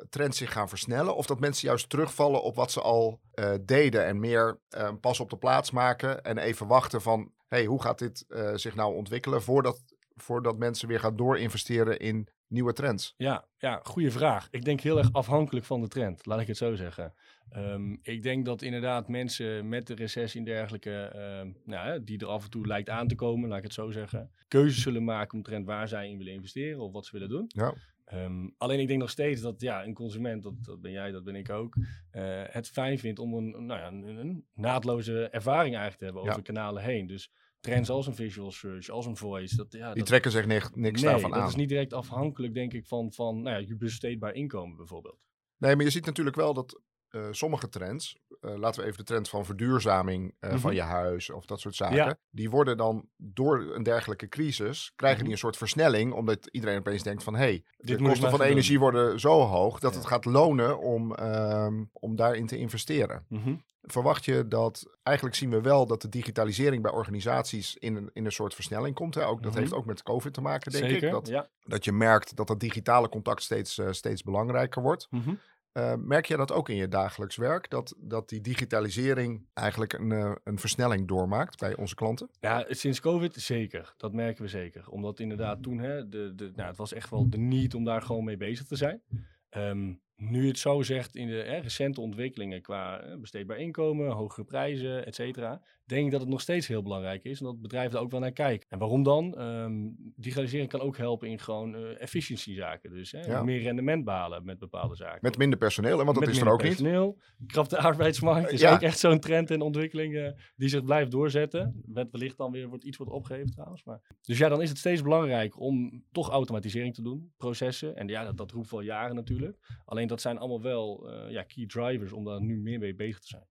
trends 0.09 0.37
zich 0.37 0.51
gaan 0.51 0.69
versnellen? 0.69 1.15
Of 1.15 1.25
dat 1.25 1.39
mensen 1.39 1.67
juist 1.67 1.89
terugvallen 1.89 2.43
op 2.43 2.55
wat 2.55 2.71
ze 2.71 2.81
al 2.81 3.19
deden 3.61 4.05
en 4.05 4.19
meer 4.19 4.59
pas 4.99 5.19
op 5.19 5.29
de 5.29 5.37
plaats 5.37 5.71
maken 5.71 6.23
en 6.23 6.37
even 6.37 6.67
wachten 6.67 7.01
van, 7.01 7.31
hey, 7.47 7.65
hoe 7.65 7.81
gaat 7.81 7.99
dit 7.99 8.25
zich 8.55 8.75
nou 8.75 8.95
ontwikkelen 8.95 9.41
voordat, 9.41 9.81
voordat 10.21 10.57
mensen 10.57 10.87
weer 10.87 10.99
gaan 10.99 11.15
doorinvesteren 11.15 11.99
in 11.99 12.27
nieuwe 12.47 12.73
trends? 12.73 13.13
Ja, 13.17 13.45
ja, 13.57 13.79
goede 13.83 14.11
vraag. 14.11 14.47
Ik 14.51 14.65
denk 14.65 14.81
heel 14.81 14.97
erg 14.97 15.13
afhankelijk 15.13 15.65
van 15.65 15.81
de 15.81 15.87
trend, 15.87 16.25
laat 16.25 16.39
ik 16.39 16.47
het 16.47 16.57
zo 16.57 16.75
zeggen. 16.75 17.13
Ehm, 17.49 17.95
ik 18.01 18.23
denk 18.23 18.45
dat 18.45 18.61
inderdaad 18.61 19.07
mensen 19.07 19.69
met 19.69 19.87
de 19.87 19.95
recessie 19.95 20.39
en 20.39 20.45
dergelijke, 20.45 21.01
ehm, 21.01 21.51
nou, 21.65 22.03
die 22.03 22.19
er 22.19 22.27
af 22.27 22.43
en 22.43 22.49
toe 22.49 22.67
lijkt 22.67 22.89
aan 22.89 23.07
te 23.07 23.15
komen, 23.15 23.49
laat 23.49 23.57
ik 23.57 23.63
het 23.63 23.73
zo 23.73 23.91
zeggen, 23.91 24.31
keuzes 24.47 24.81
zullen 24.81 25.03
maken 25.03 25.37
omtrent 25.37 25.65
waar 25.65 25.87
zij 25.87 26.09
in 26.09 26.17
willen 26.17 26.33
investeren 26.33 26.79
of 26.79 26.91
wat 26.91 27.05
ze 27.05 27.11
willen 27.11 27.29
doen. 27.29 27.45
Ja. 27.47 27.73
Ehm, 28.05 28.49
alleen 28.57 28.79
ik 28.79 28.87
denk 28.87 28.99
nog 28.99 29.09
steeds 29.09 29.41
dat 29.41 29.61
ja, 29.61 29.83
een 29.83 29.93
consument, 29.93 30.43
dat, 30.43 30.53
dat 30.63 30.81
ben 30.81 30.91
jij, 30.91 31.11
dat 31.11 31.23
ben 31.23 31.35
ik 31.35 31.49
ook, 31.49 31.75
eh, 32.11 32.41
het 32.45 32.69
fijn 32.69 32.99
vindt 32.99 33.19
om 33.19 33.33
een, 33.33 33.65
nou 33.65 33.79
ja, 33.79 33.87
een, 33.87 34.03
een 34.17 34.45
naadloze 34.53 35.29
ervaring 35.29 35.75
eigenlijk 35.75 35.97
te 35.97 36.03
hebben 36.03 36.21
over 36.21 36.35
Ja. 36.35 36.41
kanalen 36.41 36.83
heen. 36.83 37.07
Dus 37.07 37.31
trends 37.61 37.89
als 37.89 38.07
een 38.07 38.15
visual 38.15 38.51
search, 38.51 38.89
als 38.89 39.05
een 39.05 39.17
voice, 39.17 39.55
dat, 39.55 39.71
ja, 39.71 39.87
Die 39.87 39.97
dat, 39.97 40.05
trekken 40.05 40.31
zich 40.31 40.45
niks, 40.45 40.69
niks 40.73 41.01
nee, 41.01 41.11
daarvan 41.11 41.31
dat 41.31 41.39
aan. 41.39 41.47
is 41.47 41.55
niet 41.55 41.69
direct 41.69 41.93
afhankelijk, 41.93 42.53
denk 42.53 42.73
ik, 42.73 42.87
van, 42.87 43.13
van 43.13 43.41
nou 43.41 43.59
ja, 43.61 43.67
je 43.67 43.75
besteedbaar 43.77 44.33
inkomen 44.33 44.77
bijvoorbeeld. 44.77 45.17
Nee, 45.57 45.75
maar 45.75 45.85
je 45.85 45.91
ziet 45.91 46.05
natuurlijk 46.05 46.35
wel 46.35 46.53
dat 46.53 46.81
eh, 47.11 47.27
sommige 47.31 47.69
trends, 47.69 48.17
eh, 48.41 48.55
laten 48.57 48.81
we 48.81 48.85
even 48.87 48.97
de 48.97 49.03
trend 49.03 49.29
van 49.29 49.45
verduurzaming 49.45 50.35
eh, 50.39 50.49
van 50.49 50.59
Mhm. 50.59 50.71
je 50.73 50.81
huis 50.81 51.29
of 51.29 51.45
dat 51.45 51.59
soort 51.59 51.75
zaken, 51.75 51.95
Ja. 51.95 52.17
die 52.29 52.49
worden 52.49 52.77
dan 52.77 53.09
door 53.17 53.75
een 53.75 53.83
dergelijke 53.83 54.27
crisis, 54.27 54.91
krijgen 54.95 55.17
Mhm. 55.17 55.25
die 55.25 55.33
een 55.33 55.39
soort 55.41 55.57
versnelling, 55.57 56.13
omdat 56.13 56.47
iedereen 56.47 56.77
opeens 56.79 57.03
denkt 57.03 57.23
van, 57.23 57.33
hé, 57.33 57.39
hey, 57.39 57.63
de 57.77 57.95
kosten 57.97 58.29
van 58.29 58.41
energie 58.41 58.79
worden 58.79 59.19
zo 59.19 59.39
hoog 59.41 59.79
dat 59.79 59.91
Ja. 59.91 59.97
het 59.97 60.07
gaat 60.07 60.25
lonen 60.25 60.79
om, 60.79 61.15
ehm, 61.15 61.83
om 61.93 62.15
daarin 62.15 62.47
te 62.47 62.57
investeren. 62.57 63.25
Mhm. 63.29 63.55
Verwacht 63.81 64.25
je 64.25 64.47
dat, 64.47 64.97
eigenlijk 65.03 65.35
zien 65.38 65.50
we 65.50 65.61
wel 65.61 65.85
dat 65.85 66.01
de 66.01 66.09
digitalisering 66.09 66.81
bij 66.81 66.91
organisaties 66.91 67.75
in 67.77 67.95
een, 67.95 68.09
in 68.13 68.25
een 68.25 68.31
soort 68.31 68.53
versnelling 68.53 68.95
komt. 68.95 69.15
Hè? 69.15 69.25
Ook, 69.25 69.41
dat 69.43 69.51
Mhm. 69.51 69.61
heeft 69.61 69.73
ook 69.73 69.85
met 69.85 70.03
COVID 70.03 70.33
te 70.33 70.41
maken, 70.41 70.71
denk 70.71 70.83
Zeker, 70.85 71.07
ik. 71.07 71.11
Dat, 71.13 71.27
ja. 71.27 71.47
dat 71.63 71.85
je 71.85 71.91
merkt 71.91 72.35
dat 72.35 72.47
dat 72.47 72.59
digitale 72.59 73.09
contact 73.09 73.41
steeds, 73.41 73.77
eh, 73.77 73.91
steeds 73.91 74.23
belangrijker 74.23 74.81
wordt. 74.81 75.07
Mhm. 75.09 75.33
Eh, 75.71 75.93
merk 75.97 76.25
je 76.25 76.38
dat 76.38 76.51
ook 76.51 76.69
in 76.69 76.75
je 76.75 76.88
dagelijks 76.88 77.35
werk? 77.35 77.69
Dat, 77.69 77.95
dat 77.97 78.29
die 78.29 78.41
digitalisering 78.41 79.45
eigenlijk 79.53 79.93
een, 79.93 80.11
eh, 80.11 80.31
een 80.43 80.59
versnelling 80.59 81.07
doormaakt 81.07 81.59
bij 81.59 81.75
onze 81.75 81.95
klanten? 81.95 82.29
Ja, 82.39 82.65
sinds 82.69 83.00
COVID 83.00 83.33
zeker. 83.35 83.93
Dat 83.97 84.13
merken 84.13 84.43
we 84.43 84.50
zeker. 84.50 84.89
Omdat 84.89 85.19
inderdaad 85.19 85.63
toen, 85.63 85.77
hè, 85.79 86.09
de, 86.09 86.35
de, 86.35 86.51
nou, 86.55 86.67
het 86.67 86.77
was 86.77 86.93
echt 86.93 87.09
wel 87.09 87.29
de 87.29 87.38
need 87.38 87.73
om 87.73 87.83
daar 87.83 88.01
gewoon 88.01 88.23
mee 88.23 88.38
bezig 88.38 88.65
te 88.65 88.75
zijn. 88.75 89.01
Ehm, 89.50 89.93
nu 90.29 90.47
het 90.47 90.57
zo 90.57 90.81
zegt 90.81 91.15
in 91.15 91.27
de 91.27 91.33
hè, 91.33 91.57
recente 91.57 92.01
ontwikkelingen 92.01 92.61
qua 92.61 92.99
eh, 92.99 93.17
besteedbaar 93.17 93.57
inkomen, 93.57 94.11
hogere 94.11 94.43
prijzen, 94.45 95.05
et 95.05 95.15
cetera, 95.15 95.61
denk 95.85 96.05
ik 96.05 96.11
dat 96.11 96.19
het 96.21 96.29
nog 96.29 96.41
steeds 96.41 96.67
heel 96.67 96.81
belangrijk 96.81 97.23
is 97.23 97.39
en 97.39 97.45
dat 97.45 97.61
bedrijven 97.61 97.97
er 97.97 98.03
ook 98.03 98.11
wel 98.11 98.19
naar 98.19 98.31
kijken. 98.31 98.69
En 98.69 98.79
waarom 98.79 99.03
dan? 99.03 99.37
Ehm, 99.37 99.73
digitalisering 100.15 100.69
kan 100.69 100.79
ook 100.81 100.97
helpen 100.97 101.27
in 101.27 101.39
gewoon 101.39 101.75
eh 101.75 102.01
efficiëntiezaken. 102.01 102.89
Dus 102.91 103.11
hè, 103.11 103.19
Ja. 103.19 103.43
meer 103.43 103.61
rendement 103.61 104.03
behalen 104.05 104.45
met 104.45 104.59
bepaalde 104.59 104.95
zaken. 104.95 105.19
Met 105.21 105.37
minder 105.37 105.57
personeel, 105.59 105.97
hè? 105.97 106.03
want 106.03 106.17
dat 106.17 106.25
Met 106.25 106.35
is 106.35 106.41
er 106.41 106.49
ook 106.51 106.61
niet. 106.63 106.67
personeel. 106.67 107.17
Krapte 107.47 107.77
arbeidsmarkt 107.77 108.51
is 108.51 108.61
Ja. 108.61 108.73
ook 108.73 108.81
echt 108.81 108.99
zo'n 108.99 109.19
trend 109.19 109.51
en 109.51 109.61
ontwikkeling 109.61 110.15
eh, 110.15 110.31
die 110.55 110.69
zich 110.69 110.83
blijft 110.83 111.11
doorzetten. 111.11 111.81
Met 111.85 112.11
wellicht 112.11 112.37
dan 112.37 112.51
weer 112.51 112.67
wordt 112.67 112.83
iets 112.83 112.97
wordt 112.97 113.11
opgegeven 113.11 113.51
trouwens. 113.51 113.83
Maar. 113.83 114.01
Dus 114.21 114.37
ja, 114.37 114.49
dan 114.49 114.61
is 114.61 114.69
het 114.69 114.77
steeds 114.77 115.01
belangrijk 115.01 115.59
om 115.59 116.03
toch 116.11 116.29
automatisering 116.29 116.93
te 116.93 117.01
doen, 117.01 117.31
processen. 117.37 117.95
En 117.95 118.07
ja, 118.07 118.23
dat, 118.23 118.37
dat 118.37 118.51
roept 118.51 118.71
wel 118.71 118.81
jaren 118.81 119.15
natuurlijk. 119.15 119.57
Alleen 119.85 120.07
dat 120.11 120.21
zijn 120.21 120.37
allemaal 120.37 120.61
wel 120.61 121.09
eh, 121.09 121.31
ja, 121.31 121.43
key 121.43 121.65
drivers 121.65 122.11
om 122.11 122.25
daar 122.25 122.41
nu 122.41 122.57
meer 122.57 122.79
mee 122.79 122.95
bezig 122.95 123.19
te 123.19 123.27
zijn. 123.27 123.45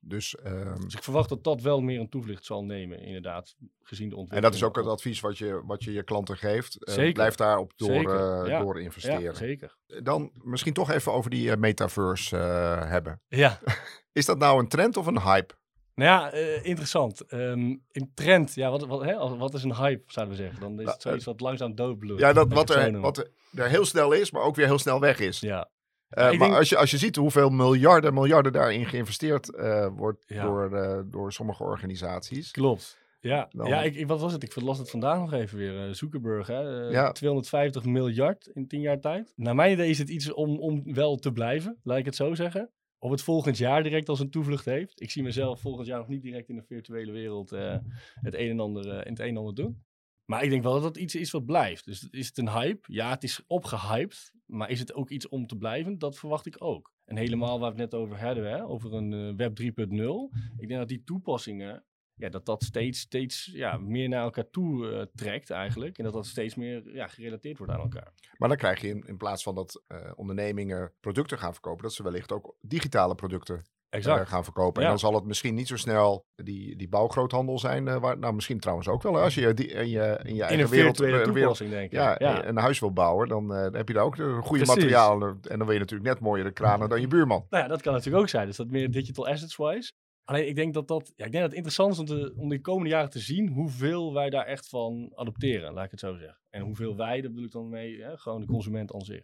Dus, 0.00 0.36
ehm, 0.36 0.80
Dus 0.80 0.94
ik 0.94 1.02
verwacht 1.02 1.28
dat 1.28 1.44
dat 1.44 1.60
wel 1.60 1.80
meer 1.80 2.00
een 2.00 2.08
toevlucht 2.08 2.44
zal 2.44 2.64
nemen, 2.64 3.00
inderdaad, 3.00 3.56
gezien 3.82 4.08
de 4.08 4.14
en 4.14 4.20
ontwikkeling. 4.20 4.42
dat 4.42 4.54
is 4.54 4.62
ook 4.62 4.76
het 4.76 4.86
advies 4.86 5.20
wat 5.20 5.38
je 5.38 5.62
wat 5.64 5.84
je, 5.84 5.92
je 5.92 6.02
klanten 6.02 6.36
geeft. 6.36 6.84
Eh, 6.84 6.94
Zeker. 6.94 7.12
Blijf 7.12 7.34
daarop 7.34 7.72
door, 7.76 7.90
Zeker, 7.90 8.42
eh, 8.42 8.48
ja. 8.48 8.60
door 8.60 8.80
investeren. 8.80 9.20
Ja, 9.20 9.34
zeker. 9.34 9.76
Dan 10.02 10.30
misschien 10.34 10.72
toch 10.72 10.90
even 10.90 11.12
over 11.12 11.30
die 11.30 11.56
metaverse 11.56 12.36
eh, 12.36 12.90
hebben. 12.90 13.20
Ja, 13.28 13.60
Is 14.18 14.26
dat 14.26 14.38
nou 14.38 14.58
een 14.58 14.68
trend 14.68 14.96
of 14.96 15.06
een 15.06 15.20
hype? 15.20 15.54
Nou 15.98 16.10
ja, 16.10 16.30
eh, 16.30 16.64
interessant. 16.64 17.20
Ehm 17.26 17.76
in 17.90 18.10
trend, 18.14 18.54
ja, 18.54 18.70
wat, 18.70 18.86
wat, 18.86 19.02
hè, 19.04 19.36
wat 19.36 19.54
is 19.54 19.62
een 19.62 19.74
hype, 19.76 20.02
zouden 20.06 20.36
we 20.36 20.42
zeggen? 20.42 20.60
Dan 20.60 20.80
is 20.80 20.86
het 20.92 21.02
zoiets 21.02 21.24
wat 21.24 21.40
langzaam 21.40 21.74
doodbloedt. 21.74 22.20
Ja, 22.20 22.32
dat, 22.32 22.52
wat, 22.52 22.70
er, 22.70 23.00
wat 23.00 23.30
er, 23.54 23.68
heel 23.68 23.84
snel 23.84 24.12
is, 24.12 24.30
maar 24.30 24.42
ook 24.42 24.56
weer 24.56 24.66
heel 24.66 24.78
snel 24.78 25.00
weg 25.00 25.18
is. 25.18 25.40
Ja, 25.40 25.68
Eh, 26.08 26.24
maar 26.24 26.38
denk- 26.38 26.54
als, 26.54 26.68
je, 26.68 26.76
als 26.76 26.90
je 26.90 26.98
ziet 26.98 27.16
hoeveel 27.16 27.50
miljarden, 27.50 28.14
miljarden 28.14 28.52
daarin 28.52 28.86
geïnvesteerd 28.86 29.54
eh, 29.54 29.88
wordt 29.96 30.24
Ja. 30.26 30.42
door, 30.44 31.04
door 31.10 31.32
sommige 31.32 31.62
organisaties. 31.62 32.50
klopt. 32.50 32.98
Ja, 33.20 33.48
Dan- 33.50 33.68
ja 33.68 33.82
ik, 33.82 34.06
wat 34.06 34.20
was 34.20 34.32
het? 34.32 34.42
Ik 34.42 34.60
las 34.60 34.78
het 34.78 34.90
vandaag 34.90 35.18
nog 35.18 35.32
even 35.32 35.58
weer. 35.58 35.94
Zuckerberg, 35.94 36.46
hè? 36.46 36.60
Ja. 36.88 37.12
250 37.12 37.84
miljard 37.84 38.46
in 38.54 38.68
10 38.68 38.80
jaar 38.80 39.00
tijd. 39.00 39.32
Naar 39.36 39.54
mijn 39.54 39.72
idee 39.72 39.88
is 39.90 39.98
het 39.98 40.08
iets 40.08 40.32
om, 40.32 40.58
om 40.58 40.94
wel 40.94 41.16
te 41.16 41.32
blijven, 41.32 41.78
laat 41.82 41.98
ik 41.98 42.04
het 42.04 42.16
zo 42.16 42.34
zeggen. 42.34 42.70
Of 42.98 43.10
het 43.10 43.22
volgend 43.22 43.56
jaar 43.56 43.82
direct 43.82 44.08
als 44.08 44.20
een 44.20 44.30
toevlucht 44.30 44.64
heeft. 44.64 45.00
Ik 45.00 45.10
zie 45.10 45.22
mezelf 45.22 45.60
volgend 45.60 45.86
jaar 45.86 45.98
nog 45.98 46.08
niet 46.08 46.22
direct 46.22 46.48
in 46.48 46.56
de 46.56 46.62
virtuele 46.62 47.12
wereld 47.12 47.52
eh, 47.52 47.76
het 48.14 48.34
een 48.34 48.50
en 48.50 48.60
ander, 48.60 48.88
eh, 48.88 49.06
in 49.06 49.12
het 49.12 49.18
een 49.18 49.28
en 49.28 49.36
ander 49.36 49.54
doen. 49.54 49.82
Maar 50.24 50.42
ik 50.42 50.50
denk 50.50 50.62
wel 50.62 50.72
dat 50.72 50.84
het 50.84 50.96
iets 50.96 51.14
is 51.14 51.30
wat 51.30 51.46
blijft. 51.46 51.84
Dus 51.84 52.08
is 52.10 52.26
het 52.26 52.38
een 52.38 52.50
hype? 52.50 52.92
Ja, 52.92 53.10
het 53.10 53.22
is 53.22 53.44
opgehyped. 53.46 54.32
Maar 54.46 54.70
is 54.70 54.78
het 54.78 54.94
ook 54.94 55.10
iets 55.10 55.28
om 55.28 55.46
te 55.46 55.56
blijven? 55.56 55.98
Dat 55.98 56.18
verwacht 56.18 56.46
ik 56.46 56.56
ook. 56.58 56.92
En 57.04 57.16
helemaal 57.16 57.58
waar 57.60 57.74
we 57.74 57.80
het 57.80 57.90
net 57.90 58.00
over 58.00 58.20
hadden, 58.20 58.50
hè, 58.50 58.66
over 58.66 58.94
een 58.94 59.12
eh, 59.12 59.36
web 59.36 59.54
3.0. 59.54 60.30
Ik 60.56 60.68
denk 60.68 60.80
dat 60.80 60.88
die 60.88 61.04
toepassingen, 61.04 61.84
ja, 62.18 62.28
dat 62.28 62.46
dat 62.46 62.62
steeds, 62.62 63.00
steeds 63.00 63.50
ja, 63.52 63.76
meer 63.76 64.08
naar 64.08 64.22
elkaar 64.22 64.50
toe 64.50 64.90
eh, 64.90 65.02
trekt 65.14 65.50
eigenlijk. 65.50 65.98
En 65.98 66.04
dat 66.04 66.12
dat 66.12 66.26
steeds 66.26 66.54
meer 66.54 66.94
ja, 66.94 67.06
gerelateerd 67.06 67.58
wordt 67.58 67.72
aan 67.72 67.80
elkaar. 67.80 68.12
Maar 68.36 68.48
dan 68.48 68.58
krijg 68.58 68.80
je 68.80 68.88
in, 68.88 69.04
in 69.06 69.16
plaats 69.16 69.42
van 69.42 69.54
dat 69.54 69.82
eh, 69.86 69.98
ondernemingen 70.16 70.92
producten 71.00 71.38
gaan 71.38 71.52
verkopen, 71.52 71.82
dat 71.82 71.92
ze 71.92 72.02
wellicht 72.02 72.32
ook 72.32 72.56
digitale 72.60 73.14
producten 73.14 73.64
eh, 73.88 74.26
gaan 74.26 74.44
verkopen. 74.44 74.82
En 74.82 74.88
dan 74.88 74.98
zal 74.98 75.14
het 75.14 75.24
misschien 75.24 75.54
niet 75.54 75.68
zo 75.68 75.76
snel 75.76 76.26
die, 76.34 76.76
die 76.76 76.88
bouwgroothandel 76.88 77.58
zijn. 77.58 78.00
waar, 78.00 78.18
nou, 78.18 78.34
misschien 78.34 78.60
trouwens 78.60 78.88
ook 78.88 79.02
wel. 79.02 79.20
Als 79.20 79.34
je 79.34 79.54
die, 79.54 79.66
in 79.66 79.88
je, 79.88 80.20
in 80.22 80.34
je 80.34 80.40
In 80.40 80.40
eigen 80.40 80.60
een 80.60 80.70
wereld, 80.70 80.98
wereld 80.98 81.58
denk 81.58 81.92
ja, 81.92 82.14
ja. 82.18 82.46
een 82.46 82.56
huis 82.56 82.78
wil 82.78 82.92
bouwen, 82.92 83.28
dan, 83.28 83.48
dan 83.48 83.74
heb 83.74 83.88
je 83.88 83.94
daar 83.94 84.04
ook 84.04 84.16
de 84.16 84.22
goede 84.22 84.64
Precies. 84.64 84.66
materialen. 84.66 85.38
En 85.42 85.58
dan 85.58 85.66
wil 85.66 85.72
je 85.74 85.80
natuurlijk 85.80 86.08
net 86.08 86.20
mooiere 86.20 86.52
kranen 86.52 86.88
dan 86.88 87.00
je 87.00 87.08
buurman. 87.16 87.46
Nou 87.50 87.62
ja, 87.62 87.68
dat 87.68 87.82
kan 87.82 87.92
natuurlijk 87.92 88.22
ook 88.22 88.28
zijn. 88.28 88.46
Dus 88.46 88.56
dat 88.56 88.70
meer 88.70 88.90
digital 88.90 89.28
assets-wise. 89.28 89.92
Alleen 90.28 90.48
ik 90.48 90.54
denk 90.54 90.74
dat 90.74 90.88
dat, 90.88 91.12
ja, 91.16 91.24
ik 91.24 91.32
denk 91.32 91.32
dat 91.32 91.42
het 91.42 91.52
interessant 91.52 91.92
is 91.92 91.98
om, 91.98 92.06
te, 92.06 92.34
om 92.36 92.48
de 92.48 92.60
komende 92.60 92.88
jaren 92.90 93.10
te 93.10 93.18
zien 93.18 93.48
hoeveel 93.48 94.14
wij 94.14 94.30
daar 94.30 94.44
echt 94.44 94.68
van 94.68 95.12
adopteren, 95.14 95.72
laat 95.72 95.84
ik 95.84 95.90
het 95.90 96.00
zo 96.00 96.16
zeggen. 96.16 96.38
En 96.50 96.62
hoeveel 96.62 96.96
wij, 96.96 97.20
daar 97.20 97.30
bedoel 97.30 97.44
ik 97.44 97.52
dan 97.52 97.68
mee, 97.68 98.02
hè, 98.02 98.16
gewoon 98.16 98.40
de 98.40 98.46
consument 98.46 98.92
aan 98.92 99.00
zich. 99.00 99.22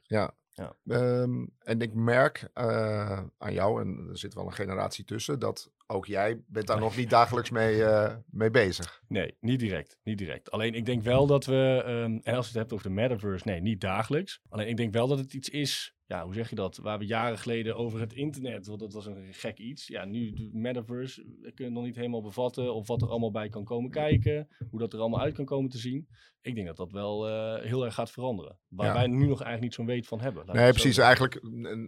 Ehm, 0.86 1.46
en 1.58 1.80
ik 1.80 1.94
merk 1.94 2.50
eh, 2.52 3.22
aan 3.38 3.52
jou, 3.52 3.80
en 3.80 4.06
er 4.10 4.18
zit 4.18 4.34
wel 4.34 4.46
een 4.46 4.52
generatie 4.52 5.04
tussen, 5.04 5.38
dat 5.38 5.72
ook 5.86 6.06
jij 6.06 6.42
bent 6.46 6.66
daar 6.66 6.80
nog 6.80 6.96
niet 6.96 7.10
dagelijks 7.10 7.50
mee, 7.50 7.84
eh, 7.84 8.16
mee 8.30 8.50
bezig. 8.50 9.02
Nee, 9.08 9.36
niet 9.40 9.58
direct. 9.58 9.98
Niet 10.04 10.18
direct. 10.18 10.50
Alleen 10.50 10.74
ik 10.74 10.86
denk 10.86 11.02
wel 11.02 11.26
dat 11.26 11.44
we, 11.44 11.82
ehm, 11.84 12.18
en 12.22 12.34
als 12.34 12.46
je 12.46 12.52
het 12.52 12.60
hebt 12.60 12.72
over 12.72 12.88
de 12.88 12.94
metaverse, 12.94 13.48
nee, 13.48 13.60
niet 13.60 13.80
dagelijks. 13.80 14.40
Alleen 14.48 14.68
ik 14.68 14.76
denk 14.76 14.92
wel 14.92 15.08
dat 15.08 15.18
het 15.18 15.34
iets 15.34 15.48
is, 15.48 15.94
ja, 16.14 16.24
hoe 16.24 16.34
zeg 16.34 16.48
je 16.50 16.54
dat? 16.54 16.76
Waar 16.76 16.98
we 16.98 17.06
jaren 17.06 17.38
geleden 17.38 17.76
over 17.76 18.00
het 18.00 18.12
internet, 18.12 18.66
want 18.66 18.80
dat 18.80 18.92
was 18.92 19.06
een 19.06 19.32
gek 19.32 19.58
iets. 19.58 19.86
Ja, 19.86 20.04
nu 20.04 20.32
de 20.32 20.50
metaverse, 20.52 21.22
we 21.22 21.52
kunnen 21.52 21.64
het 21.64 21.72
nog 21.74 21.84
niet 21.84 21.96
helemaal 21.96 22.22
bevatten 22.22 22.74
of 22.74 22.86
wat 22.86 23.02
er 23.02 23.08
allemaal 23.08 23.30
bij 23.30 23.48
kan 23.48 23.64
komen 23.64 23.90
kijken. 23.90 24.48
Hoe 24.70 24.80
dat 24.80 24.92
er 24.92 24.98
allemaal 25.00 25.20
uit 25.20 25.34
kan 25.34 25.44
komen 25.44 25.70
te 25.70 25.78
zien. 25.78 26.08
Ik 26.40 26.54
denk 26.54 26.66
dat 26.66 26.76
dat 26.76 26.92
wel 26.92 27.28
eh, 27.28 27.62
heel 27.64 27.84
erg 27.84 27.94
gaat 27.94 28.10
veranderen. 28.10 28.58
Waar 28.68 28.86
Ja. 28.86 28.92
wij 28.92 29.06
nu 29.06 29.18
nog 29.18 29.28
eigenlijk 29.42 29.60
niet 29.60 29.74
zo'n 29.74 29.86
weet 29.86 30.06
van 30.06 30.20
hebben. 30.20 30.46
Nee, 30.46 30.56
het 30.64 30.72
precies. 30.74 30.98
Eigenlijk 30.98 31.40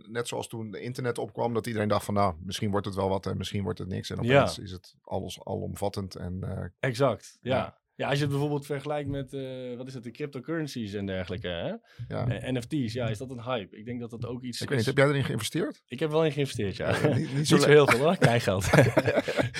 net 0.09 0.29
zoals 0.29 0.49
toen 0.49 0.71
de 0.71 0.81
internet 0.81 1.19
opkwam, 1.19 1.55
dat 1.55 1.67
iedereen 1.67 1.89
dacht 1.89 2.05
van 2.05 2.15
nou, 2.15 2.35
misschien 2.45 2.71
wordt 2.71 2.87
het 2.87 2.95
wel 2.95 3.09
wat 3.09 3.27
en 3.27 3.37
misschien 3.37 3.63
wordt 3.63 3.79
het 3.79 3.89
niks. 3.89 4.11
En 4.11 4.23
Ja. 4.23 4.41
opeens 4.41 4.59
is 4.59 4.71
het 4.71 4.97
alles 5.03 5.45
alomvattend. 5.45 6.15
En 6.15 6.43
eh, 6.43 6.65
Exact, 6.81 7.39
ja. 7.41 7.57
Ja. 7.57 7.79
Ja. 7.97 8.07
als 8.09 8.15
je 8.15 8.21
het 8.23 8.31
bijvoorbeeld 8.31 8.67
vergelijkt 8.67 9.09
met, 9.09 9.33
eh, 9.33 9.77
wat 9.77 9.87
is 9.87 9.95
het, 9.95 10.03
de 10.03 10.11
cryptocurrencies 10.11 10.93
en 10.93 11.07
dergelijke, 11.07 11.49
hè? 11.49 11.73
ja. 12.15 12.29
En 12.29 12.55
NFT's, 12.55 12.93
ja, 12.93 13.09
is 13.09 13.19
dat 13.19 13.31
een 13.31 13.43
hype? 13.43 13.77
Ik 13.77 13.85
denk 13.85 14.01
dat 14.01 14.11
dat 14.11 14.27
ook 14.27 14.43
iets 14.43 14.61
Ik 14.61 14.69
weet 14.69 14.79
niet, 14.79 14.87
is- 14.87 14.95
heb 14.95 14.97
jij 14.97 15.07
erin 15.09 15.25
geïnvesteerd? 15.25 15.83
Ik 15.87 16.01
heb 16.01 16.11
wel 16.11 16.25
in 16.25 16.33
geïnvesteerd, 16.33 16.77
ja. 16.77 16.97
Ja, 16.97 17.15
niet- 17.17 17.35
niet 17.35 17.49
zo 17.49 17.67
heel 17.67 17.87
veel 17.87 17.99
hoor, 17.99 18.17
klein 18.17 18.41
geld. 18.41 18.65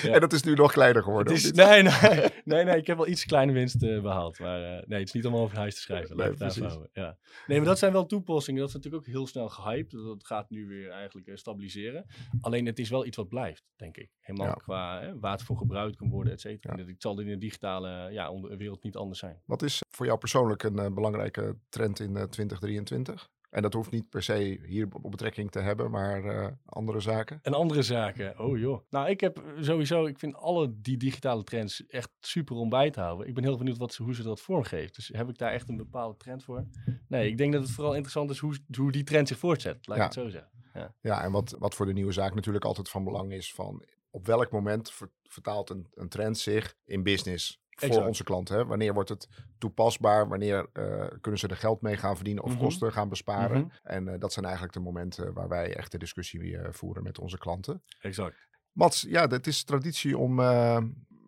Ja. 0.03 0.13
En 0.13 0.19
dat 0.19 0.33
is 0.33 0.43
nu 0.43 0.53
nog 0.53 0.71
kleiner 0.71 1.03
geworden. 1.03 1.33
Is, 1.33 1.51
nee, 1.51 1.81
nee, 1.81 1.91
nee, 2.43 2.63
nee, 2.63 2.77
ik 2.77 2.87
heb 2.87 2.97
wel 2.97 3.07
iets 3.07 3.25
kleine 3.25 3.51
winst 3.51 3.83
eh, 3.83 4.01
behaald. 4.01 4.39
Maar 4.39 4.63
eh, 4.63 4.87
nee, 4.87 4.99
het 4.99 5.07
is 5.07 5.13
niet 5.13 5.25
om 5.25 5.35
over 5.35 5.57
huis 5.57 5.75
te 5.75 5.81
schrijven. 5.81 6.17
Nee, 6.17 6.33
houden, 6.37 6.89
Ja. 6.93 7.17
Nee, 7.47 7.57
maar 7.57 7.67
dat 7.67 7.79
zijn 7.79 7.91
wel 7.91 8.05
toepassingen. 8.05 8.59
Dat 8.59 8.69
is 8.69 8.75
natuurlijk 8.75 9.03
ook 9.07 9.13
heel 9.13 9.27
snel 9.27 9.49
gehyped. 9.49 9.91
Dat 9.91 10.25
gaat 10.25 10.49
nu 10.49 10.67
weer 10.67 10.89
eigenlijk 10.89 11.31
stabiliseren. 11.37 12.05
Alleen 12.41 12.65
het 12.65 12.79
is 12.79 12.89
wel 12.89 13.05
iets 13.05 13.17
wat 13.17 13.27
blijft, 13.27 13.65
denk 13.75 13.97
ik. 13.97 14.09
Helemaal 14.19 14.55
qua 14.55 15.01
hè, 15.01 15.19
waar 15.19 15.31
het 15.31 15.43
voor 15.43 15.57
gebruikt 15.57 15.95
kan 15.95 16.09
worden, 16.09 16.33
et 16.33 16.41
cetera. 16.41 16.73
En 16.77 16.87
Het 16.87 17.01
zal 17.01 17.19
in 17.19 17.27
de 17.27 17.37
digitale 17.37 18.11
ja, 18.11 18.26
onder- 18.31 18.57
wereld 18.57 18.83
niet 18.83 18.95
anders 18.95 19.19
zijn. 19.19 19.41
Wat 19.45 19.61
is 19.61 19.81
voor 19.89 20.05
jou 20.05 20.17
persoonlijk 20.17 20.63
een 20.63 20.79
eh, 20.79 20.91
belangrijke 20.93 21.57
trend 21.69 21.99
in 21.99 22.17
eh, 22.17 22.23
2023? 22.23 23.29
En 23.49 23.61
dat 23.61 23.73
hoeft 23.73 23.91
niet 23.91 24.09
per 24.09 24.23
se 24.23 24.59
hier 24.65 24.87
op 25.01 25.11
betrekking 25.11 25.51
te 25.51 25.59
hebben, 25.59 25.91
maar 25.91 26.23
eh, 26.25 26.47
andere 26.65 26.99
zaken. 26.99 27.39
En 27.41 27.53
andere 27.53 27.81
zaken, 27.81 28.39
oh 28.39 28.57
joh. 28.57 28.81
Nou, 28.89 29.09
ik 29.09 29.19
heb 29.19 29.43
sowieso, 29.59 30.05
ik 30.05 30.19
vind 30.19 30.35
alle 30.35 30.81
die 30.81 30.97
digitale 30.97 31.43
trends 31.43 31.85
echt 31.85 32.09
super 32.19 32.55
om 32.55 32.69
bij 32.69 32.89
te 32.91 32.99
houden. 32.99 33.27
Ik 33.27 33.33
ben 33.33 33.43
heel 33.43 33.57
benieuwd 33.57 33.77
wat 33.77 33.93
ze, 33.93 34.03
hoe 34.03 34.15
ze 34.15 34.23
dat 34.23 34.41
vormgeeft. 34.41 34.95
Dus 34.95 35.07
heb 35.13 35.29
ik 35.29 35.37
daar 35.37 35.51
echt 35.51 35.69
een 35.69 35.77
bepaalde 35.77 36.17
trend 36.17 36.43
voor? 36.43 36.65
Nee, 37.07 37.29
ik 37.29 37.37
denk 37.37 37.53
dat 37.53 37.61
het 37.61 37.71
vooral 37.71 37.91
interessant 37.93 38.29
is 38.29 38.37
hoe, 38.39 38.57
hoe 38.77 38.91
die 38.91 39.03
trend 39.03 39.27
zich 39.27 39.37
voortzet, 39.37 39.87
laat 39.87 39.97
Ja. 39.97 40.03
ik 40.03 40.09
het 40.13 40.19
zo 40.23 40.29
zeggen. 40.29 40.51
Ja, 41.01 41.23
en 41.23 41.31
wat, 41.31 41.55
wat 41.59 41.75
voor 41.75 41.85
de 41.85 41.93
nieuwe 41.93 42.11
zaak 42.11 42.35
natuurlijk 42.35 42.65
altijd 42.65 42.89
van 42.89 43.03
belang 43.03 43.31
is 43.33 43.53
van 43.53 43.83
op 44.09 44.25
welk 44.25 44.51
moment 44.51 44.91
ver- 44.91 45.11
vertaalt 45.23 45.69
een, 45.69 45.87
een 45.93 46.09
trend 46.09 46.37
zich 46.37 46.75
in 46.85 47.03
business 47.03 47.61
voor 47.79 47.87
Exact. 47.87 48.07
onze 48.07 48.23
klanten. 48.23 48.55
Hè? 48.57 48.65
Wanneer 48.65 48.93
wordt 48.93 49.09
het 49.09 49.27
toepasbaar? 49.57 50.27
Wanneer 50.27 50.69
eh, 50.73 51.05
kunnen 51.21 51.39
ze 51.39 51.47
er 51.47 51.55
geld 51.57 51.81
mee 51.81 51.97
gaan 51.97 52.15
verdienen 52.15 52.43
of 52.43 52.51
Mhm. 52.53 52.59
kosten 52.63 52.91
gaan 52.91 53.09
besparen? 53.09 53.61
Mhm. 53.61 53.69
En 53.83 54.07
eh, 54.07 54.19
dat 54.19 54.33
zijn 54.33 54.45
eigenlijk 54.45 54.73
de 54.75 54.79
momenten 54.79 55.33
waar 55.33 55.47
wij 55.47 55.75
echt 55.75 55.91
de 55.91 55.97
discussie 55.97 56.57
eh, 56.57 56.67
voeren 56.71 57.03
met 57.03 57.19
onze 57.19 57.37
klanten. 57.37 57.83
Exact. 57.99 58.35
Mats, 58.71 59.01
ja, 59.01 59.27
het 59.27 59.47
is 59.47 59.63
traditie 59.63 60.17
om 60.17 60.39
eh, 60.39 60.77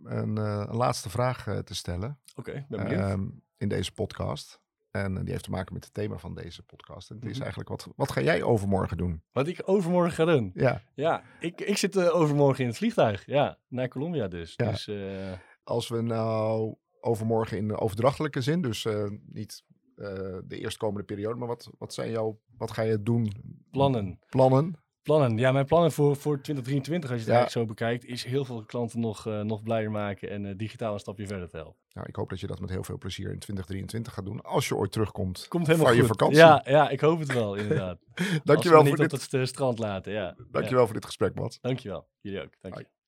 een, 0.03 0.37
eh, 0.37 0.63
een 0.67 0.75
laatste 0.75 1.09
vraag 1.09 1.47
eh, 1.47 1.57
te 1.57 1.75
stellen 1.75 2.19
Oké, 2.35 2.65
ben 2.69 2.83
benieuwd. 2.83 2.99
ehm, 3.09 3.27
in 3.57 3.67
deze 3.67 3.91
podcast. 3.91 4.59
En 4.91 5.17
eh, 5.17 5.21
die 5.23 5.31
heeft 5.31 5.43
te 5.43 5.49
maken 5.49 5.73
met 5.73 5.83
het 5.83 5.93
thema 5.93 6.17
van 6.17 6.33
deze 6.35 6.63
podcast. 6.63 7.09
En 7.09 7.15
het 7.15 7.25
is 7.25 7.31
Mhm. 7.31 7.39
eigenlijk, 7.41 7.69
wat, 7.69 7.87
wat 7.95 8.11
ga 8.11 8.21
jij 8.21 8.43
overmorgen 8.43 8.97
doen? 8.97 9.23
Wat 9.31 9.47
ik 9.47 9.61
overmorgen 9.65 10.11
ga 10.13 10.25
doen. 10.25 10.51
Ja, 10.53 10.81
Ja, 10.93 11.23
ik, 11.39 11.61
ik 11.61 11.77
zit 11.77 11.95
eh, 11.95 12.15
overmorgen 12.15 12.61
in 12.63 12.69
het 12.69 12.77
vliegtuig. 12.77 13.25
Ja, 13.25 13.57
naar 13.67 13.87
Colombia 13.87 14.27
dus. 14.27 14.53
Ja. 14.55 14.69
Dus 14.71 14.87
eh, 14.87 15.31
als 15.69 15.87
we 15.87 16.01
nou 16.01 16.75
overmorgen 17.01 17.57
in 17.57 17.67
de 17.67 17.77
overdrachtelijke 17.77 18.41
zin, 18.41 18.61
dus 18.61 18.85
eh, 18.85 19.05
niet 19.25 19.63
eh, 19.95 20.05
de 20.43 20.57
eerstkomende 20.57 21.03
periode, 21.03 21.35
maar 21.39 21.47
wat, 21.47 21.69
wat 21.77 21.93
zijn 21.93 22.11
jouw, 22.11 22.39
wat 22.57 22.71
ga 22.71 22.81
je 22.81 23.03
doen? 23.03 23.31
plannen. 23.71 24.19
Plannen? 24.29 24.75
Plannen. 25.01 25.37
Ja, 25.37 25.51
mijn 25.51 25.65
plannen 25.65 25.91
voor, 25.91 26.15
voor 26.15 26.41
2023, 26.41 27.09
als 27.11 27.19
je 27.19 27.25
het 27.25 27.33
Ja. 27.35 27.39
eigenlijk 27.41 27.69
zo 27.69 27.73
bekijkt, 27.75 28.05
is 28.05 28.23
heel 28.23 28.45
veel 28.45 28.63
klanten 28.65 28.99
nog, 28.99 29.27
eh, 29.27 29.41
nog 29.41 29.63
blijer 29.63 29.91
maken 29.91 30.29
en 30.29 30.57
digitaal 30.57 30.93
een 30.93 30.99
stapje 30.99 31.27
verder 31.27 31.49
te 31.49 31.57
helpen. 31.57 31.77
Nou, 31.93 32.07
ik 32.07 32.15
hoop 32.15 32.29
dat 32.29 32.39
je 32.39 32.47
dat 32.47 32.59
met 32.59 32.69
heel 32.69 32.83
veel 32.83 32.97
plezier 32.97 33.31
in 33.31 33.39
2023 33.39 34.13
gaat 34.13 34.25
doen, 34.25 34.41
als 34.41 34.67
je 34.67 34.75
ooit 34.75 34.91
terugkomt 34.91 35.47
Komt 35.47 35.67
helemaal 35.67 35.87
van 35.87 35.95
je 35.95 36.01
goed. 36.01 36.09
vakantie. 36.11 36.37
Ja, 36.37 36.65
ja, 36.65 36.89
ik 36.89 36.99
hoop 36.99 37.19
het 37.19 37.33
wel, 37.33 37.55
inderdaad. 37.55 37.99
We 38.15 38.41
Dankjewel 38.43 38.77
me 38.83 38.89
voor, 38.89 38.97
niet 38.99 39.09
dit, 39.09 39.23
op 39.25 39.31
het 39.39 39.47
strand 39.49 39.79
laten, 39.79 40.13
ja. 40.13 40.21
ja. 40.21 40.35
dankjewel 40.51 40.85
voor 40.85 40.93
dit 40.93 41.05
gesprek, 41.05 41.35
Mats. 41.35 41.59
Dankjewel. 41.61 42.07
Jullie 42.21 42.41
ook. 42.41 42.53
Dank 42.61 42.77
je. 42.77 42.98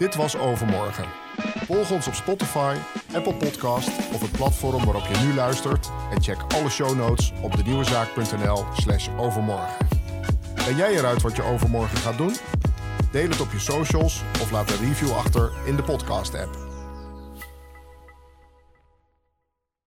Dit 0.00 0.14
was 0.14 0.38
Overmorgen. 0.38 1.04
Volg 1.66 1.90
ons 1.90 2.06
op 2.06 2.14
Spotify, 2.14 2.76
Apple 3.14 3.34
Podcast 3.34 3.88
of 3.88 4.20
het 4.20 4.32
platform 4.32 4.84
waarop 4.84 5.06
je 5.06 5.26
nu 5.26 5.34
luistert. 5.34 5.90
En 6.12 6.22
check 6.22 6.36
alle 6.54 6.68
show 6.68 6.96
notes 6.96 7.32
op 7.42 7.56
denieuwezaak.nl 7.56 8.64
slash 8.76 9.08
overmorgen. 9.16 9.86
Ben 10.54 10.76
jij 10.76 10.92
eruit 10.92 11.22
wat 11.22 11.36
je 11.36 11.42
overmorgen 11.42 11.96
gaat 11.96 12.18
doen? 12.18 12.34
Deel 13.12 13.28
het 13.28 13.40
op 13.40 13.52
je 13.52 13.58
socials 13.58 14.22
of 14.40 14.50
laat 14.50 14.70
een 14.70 14.88
review 14.88 15.12
achter 15.12 15.50
in 15.64 15.76
de 15.76 15.82
podcast 15.82 16.34
app. 16.34 16.69